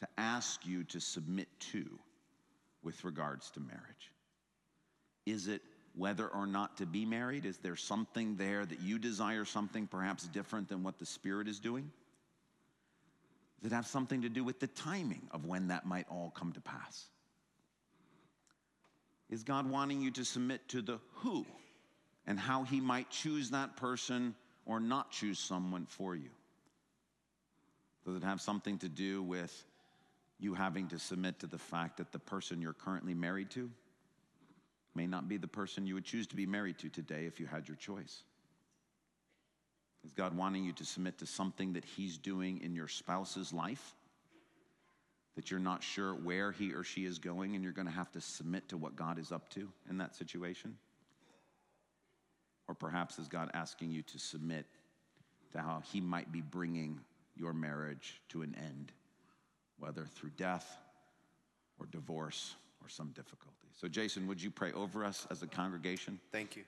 to 0.00 0.08
ask 0.18 0.66
you 0.66 0.82
to 0.82 0.98
submit 0.98 1.46
to 1.70 1.88
with 2.82 3.04
regards 3.04 3.52
to 3.52 3.60
marriage? 3.60 4.10
Is 5.24 5.46
it 5.46 5.62
whether 5.94 6.26
or 6.26 6.48
not 6.48 6.78
to 6.78 6.86
be 6.86 7.04
married? 7.04 7.46
Is 7.46 7.58
there 7.58 7.76
something 7.76 8.34
there 8.34 8.66
that 8.66 8.80
you 8.80 8.98
desire 8.98 9.44
something 9.44 9.86
perhaps 9.86 10.26
different 10.26 10.68
than 10.68 10.82
what 10.82 10.98
the 10.98 11.06
Spirit 11.06 11.46
is 11.46 11.60
doing? 11.60 11.92
Does 13.62 13.70
it 13.70 13.74
have 13.76 13.86
something 13.86 14.22
to 14.22 14.28
do 14.28 14.42
with 14.42 14.58
the 14.58 14.66
timing 14.66 15.22
of 15.30 15.44
when 15.44 15.68
that 15.68 15.86
might 15.86 16.08
all 16.10 16.32
come 16.34 16.50
to 16.54 16.60
pass? 16.60 17.04
Is 19.30 19.44
God 19.44 19.70
wanting 19.70 20.02
you 20.02 20.10
to 20.10 20.24
submit 20.24 20.66
to 20.70 20.82
the 20.82 20.98
who 21.18 21.46
and 22.26 22.36
how 22.36 22.64
He 22.64 22.80
might 22.80 23.10
choose 23.10 23.50
that 23.50 23.76
person 23.76 24.34
or 24.66 24.80
not 24.80 25.10
choose 25.10 25.38
someone 25.38 25.86
for 25.86 26.14
you? 26.14 26.30
Does 28.04 28.16
it 28.16 28.24
have 28.24 28.40
something 28.40 28.78
to 28.78 28.88
do 28.88 29.22
with 29.22 29.64
you 30.38 30.54
having 30.54 30.88
to 30.88 30.98
submit 30.98 31.38
to 31.40 31.46
the 31.46 31.58
fact 31.58 31.98
that 31.98 32.10
the 32.12 32.18
person 32.18 32.60
you're 32.60 32.72
currently 32.72 33.14
married 33.14 33.50
to 33.50 33.70
may 34.94 35.06
not 35.06 35.28
be 35.28 35.36
the 35.36 35.48
person 35.48 35.86
you 35.86 35.94
would 35.94 36.04
choose 36.04 36.26
to 36.28 36.36
be 36.36 36.46
married 36.46 36.78
to 36.78 36.88
today 36.88 37.26
if 37.26 37.38
you 37.38 37.46
had 37.46 37.68
your 37.68 37.76
choice? 37.76 38.22
Is 40.04 40.12
God 40.12 40.36
wanting 40.36 40.64
you 40.64 40.72
to 40.72 40.84
submit 40.84 41.18
to 41.18 41.26
something 41.26 41.74
that 41.74 41.84
He's 41.84 42.18
doing 42.18 42.60
in 42.60 42.74
your 42.74 42.88
spouse's 42.88 43.52
life? 43.52 43.94
That 45.36 45.50
you're 45.50 45.60
not 45.60 45.82
sure 45.82 46.12
where 46.12 46.52
he 46.52 46.74
or 46.74 46.84
she 46.84 47.06
is 47.06 47.18
going 47.18 47.54
and 47.54 47.64
you're 47.64 47.72
going 47.72 47.86
to 47.86 47.92
have 47.92 48.10
to 48.12 48.20
submit 48.20 48.68
to 48.68 48.76
what 48.76 48.96
God 48.96 49.18
is 49.18 49.32
up 49.32 49.48
to 49.50 49.68
in 49.88 49.98
that 49.98 50.14
situation? 50.14 50.76
Or 52.68 52.74
perhaps 52.74 53.18
is 53.18 53.28
God 53.28 53.50
asking 53.54 53.90
you 53.90 54.02
to 54.02 54.18
submit 54.18 54.66
to 55.52 55.60
how 55.60 55.82
He 55.92 56.00
might 56.00 56.32
be 56.32 56.40
bringing 56.40 57.00
your 57.36 57.52
marriage 57.52 58.20
to 58.30 58.42
an 58.42 58.54
end, 58.58 58.92
whether 59.78 60.04
through 60.04 60.30
death 60.36 60.78
or 61.78 61.86
divorce 61.86 62.54
or 62.82 62.88
some 62.88 63.08
difficulty? 63.08 63.68
So, 63.74 63.88
Jason, 63.88 64.26
would 64.26 64.42
you 64.42 64.50
pray 64.50 64.72
over 64.72 65.04
us 65.04 65.26
as 65.30 65.42
a 65.42 65.46
congregation? 65.46 66.20
Thank 66.30 66.56
you. 66.56 66.64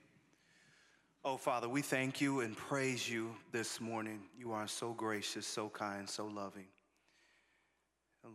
Oh, 1.23 1.37
Father, 1.37 1.67
we 1.67 1.81
thank 1.81 2.21
you 2.21 2.41
and 2.41 2.55
praise 2.55 3.09
you 3.09 3.35
this 3.51 3.81
morning. 3.81 4.21
You 4.37 4.51
are 4.51 4.67
so 4.67 4.93
gracious, 4.93 5.47
so 5.47 5.69
kind, 5.69 6.07
so 6.07 6.27
loving. 6.27 6.67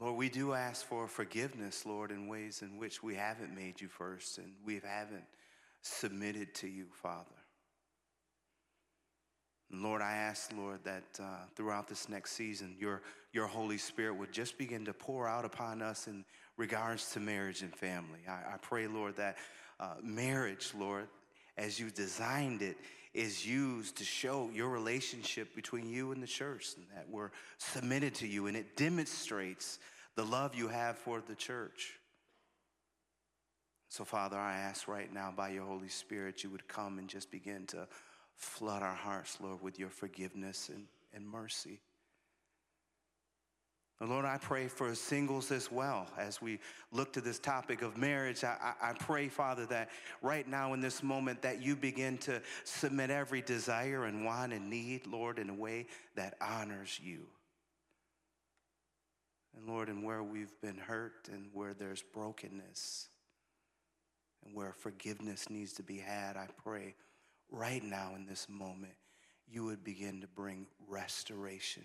Lord, 0.00 0.16
we 0.16 0.28
do 0.28 0.54
ask 0.54 0.84
for 0.84 1.06
forgiveness, 1.08 1.84
Lord, 1.84 2.10
in 2.10 2.28
ways 2.28 2.62
in 2.62 2.78
which 2.78 3.02
we 3.02 3.14
haven't 3.14 3.54
made 3.54 3.80
you 3.80 3.88
first 3.88 4.38
and 4.38 4.52
we 4.64 4.80
haven't 4.84 5.24
submitted 5.82 6.54
to 6.56 6.68
you, 6.68 6.86
Father. 6.92 7.39
Lord, 9.72 10.02
I 10.02 10.12
ask, 10.12 10.52
Lord, 10.56 10.80
that 10.84 11.04
uh, 11.20 11.24
throughout 11.54 11.86
this 11.86 12.08
next 12.08 12.32
season, 12.32 12.74
your, 12.78 13.02
your 13.32 13.46
Holy 13.46 13.78
Spirit 13.78 14.16
would 14.16 14.32
just 14.32 14.58
begin 14.58 14.84
to 14.86 14.92
pour 14.92 15.28
out 15.28 15.44
upon 15.44 15.80
us 15.80 16.08
in 16.08 16.24
regards 16.56 17.10
to 17.12 17.20
marriage 17.20 17.62
and 17.62 17.74
family. 17.74 18.18
I, 18.28 18.54
I 18.54 18.56
pray, 18.60 18.88
Lord, 18.88 19.16
that 19.16 19.36
uh, 19.78 19.94
marriage, 20.02 20.72
Lord, 20.76 21.06
as 21.56 21.78
you 21.78 21.90
designed 21.90 22.62
it, 22.62 22.76
is 23.14 23.46
used 23.46 23.96
to 23.96 24.04
show 24.04 24.50
your 24.52 24.68
relationship 24.68 25.54
between 25.54 25.88
you 25.88 26.12
and 26.12 26.22
the 26.22 26.26
church, 26.28 26.74
and 26.76 26.86
that 26.94 27.08
we're 27.08 27.30
submitted 27.58 28.14
to 28.16 28.26
you, 28.26 28.46
and 28.46 28.56
it 28.56 28.76
demonstrates 28.76 29.78
the 30.16 30.24
love 30.24 30.54
you 30.54 30.68
have 30.68 30.98
for 30.98 31.22
the 31.26 31.34
church. 31.34 31.94
So, 33.88 34.04
Father, 34.04 34.36
I 34.36 34.56
ask 34.56 34.86
right 34.86 35.12
now 35.12 35.32
by 35.36 35.48
your 35.50 35.64
Holy 35.64 35.88
Spirit, 35.88 36.44
you 36.44 36.50
would 36.50 36.68
come 36.68 36.98
and 36.98 37.08
just 37.08 37.30
begin 37.30 37.66
to 37.68 37.88
flood 38.40 38.82
our 38.82 38.94
hearts, 38.94 39.36
Lord, 39.40 39.62
with 39.62 39.78
your 39.78 39.90
forgiveness 39.90 40.70
and, 40.70 40.86
and 41.14 41.28
mercy. 41.28 41.80
And 44.00 44.08
Lord, 44.08 44.24
I 44.24 44.38
pray 44.38 44.66
for 44.66 44.94
singles 44.94 45.50
as 45.50 45.70
well 45.70 46.06
as 46.16 46.40
we 46.40 46.58
look 46.90 47.12
to 47.12 47.20
this 47.20 47.38
topic 47.38 47.82
of 47.82 47.98
marriage. 47.98 48.42
I, 48.42 48.56
I, 48.80 48.90
I, 48.90 48.92
pray, 48.94 49.28
Father, 49.28 49.66
that 49.66 49.90
right 50.22 50.48
now 50.48 50.72
in 50.72 50.80
this 50.80 51.02
moment 51.02 51.42
that 51.42 51.62
you 51.62 51.76
begin 51.76 52.16
to 52.18 52.40
submit 52.64 53.10
every 53.10 53.42
desire 53.42 54.06
and 54.06 54.24
want 54.24 54.54
and 54.54 54.70
need, 54.70 55.06
Lord, 55.06 55.38
in 55.38 55.50
a 55.50 55.54
way 55.54 55.86
that 56.16 56.34
honors 56.40 56.98
you. 57.02 57.26
And 59.54 59.68
Lord, 59.68 59.90
and 59.90 60.02
where 60.02 60.22
we've 60.22 60.58
been 60.62 60.78
hurt 60.78 61.28
and 61.30 61.50
where 61.52 61.74
there's 61.74 62.02
brokenness 62.14 63.08
and 64.46 64.54
where 64.54 64.72
forgiveness 64.72 65.50
needs 65.50 65.74
to 65.74 65.82
be 65.82 65.98
had, 65.98 66.38
I 66.38 66.46
pray 66.64 66.94
right 67.50 67.82
now 67.82 68.12
in 68.16 68.26
this 68.26 68.46
moment, 68.48 68.92
you 69.50 69.64
would 69.64 69.82
begin 69.82 70.20
to 70.20 70.26
bring 70.28 70.66
restoration 70.88 71.84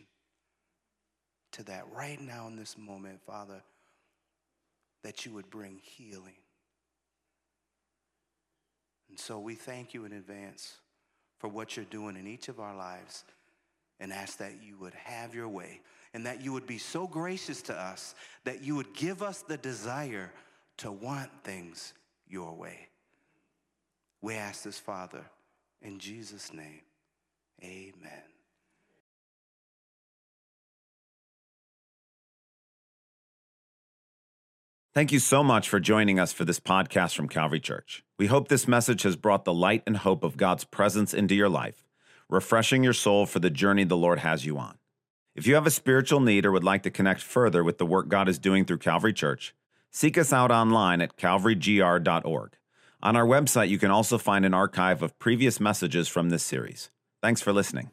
to 1.53 1.63
that. 1.63 1.86
Right 1.93 2.20
now 2.22 2.47
in 2.47 2.55
this 2.55 2.78
moment, 2.78 3.22
Father, 3.26 3.61
that 5.03 5.26
you 5.26 5.34
would 5.34 5.49
bring 5.49 5.80
healing. 5.82 6.36
And 9.09 9.20
so 9.20 9.39
we 9.39 9.55
thank 9.55 9.93
you 9.93 10.05
in 10.05 10.13
advance 10.13 10.78
for 11.39 11.47
what 11.47 11.76
you're 11.76 11.86
doing 11.86 12.18
in 12.18 12.28
each 12.28 12.49
of 12.49 12.59
our 12.59 12.76
lives 12.76 13.24
and 13.99 14.11
ask 14.11 14.38
that 14.39 14.63
you 14.63 14.78
would 14.78 14.93
have 14.93 15.34
your 15.34 15.47
way 15.47 15.82
and 16.13 16.26
that 16.26 16.41
you 16.41 16.51
would 16.53 16.68
be 16.68 16.78
so 16.78 17.07
gracious 17.07 17.61
to 17.63 17.74
us 17.74 18.16
that 18.43 18.61
you 18.61 18.76
would 18.76 18.93
give 18.93 19.22
us 19.22 19.41
the 19.41 19.57
desire 19.57 20.32
to 20.78 20.91
want 20.91 21.30
things 21.43 21.93
your 22.28 22.53
way. 22.53 22.88
We 24.22 24.36
ask 24.36 24.63
this, 24.63 24.80
Father, 24.80 25.24
in 25.82 25.99
Jesus' 25.99 26.53
name, 26.53 26.82
amen. 27.63 28.23
Thank 34.95 35.11
you 35.11 35.19
so 35.19 35.43
much 35.43 35.67
for 35.67 35.82
joining 35.82 36.21
us 36.21 36.32
for 36.32 36.45
this 36.45 36.61
podcast 36.61 37.17
from 37.17 37.28
Calvary 37.28 37.59
Church. 37.59 38.05
We 38.17 38.28
hope 38.28 38.47
this 38.47 38.65
message 38.65 39.03
has 39.03 39.17
brought 39.17 39.43
the 39.43 39.53
light 39.53 39.84
and 39.86 39.97
hope 39.97 40.23
of 40.23 40.38
God's 40.38 40.63
presence 40.63 41.13
into 41.13 41.36
your 41.36 41.49
life, 41.49 41.84
refreshing 42.30 42.82
your 42.82 42.93
soul 42.93 43.26
for 43.26 43.39
the 43.39 43.49
journey 43.49 43.84
the 43.84 43.97
Lord 43.97 44.19
has 44.19 44.45
you 44.45 44.57
on. 44.57 44.78
If 45.36 45.47
you 45.47 45.55
have 45.55 45.67
a 45.67 45.71
spiritual 45.71 46.21
need 46.21 46.45
or 46.45 46.51
would 46.53 46.63
like 46.63 46.84
to 46.84 46.89
connect 46.89 47.21
further 47.21 47.61
with 47.61 47.78
the 47.78 47.86
work 47.86 48.07
God 48.07 48.30
is 48.30 48.39
doing 48.39 48.63
through 48.63 48.78
Calvary 48.78 49.11
Church, 49.11 49.53
seek 49.91 50.17
us 50.17 50.32
out 50.32 50.49
online 50.49 51.01
at 51.01 51.17
calvarygr.org. 51.17 52.55
On 53.06 53.16
our 53.16 53.24
website, 53.24 53.70
you 53.70 53.78
can 53.78 53.91
also 53.91 54.18
find 54.18 54.45
an 54.45 54.56
archive 54.56 55.03
of 55.03 55.20
previous 55.20 55.60
messages 55.60 56.08
from 56.08 56.32
this 56.32 56.41
series. 56.41 56.89
Thanks 57.22 57.39
for 57.39 57.53
listening. 57.53 57.91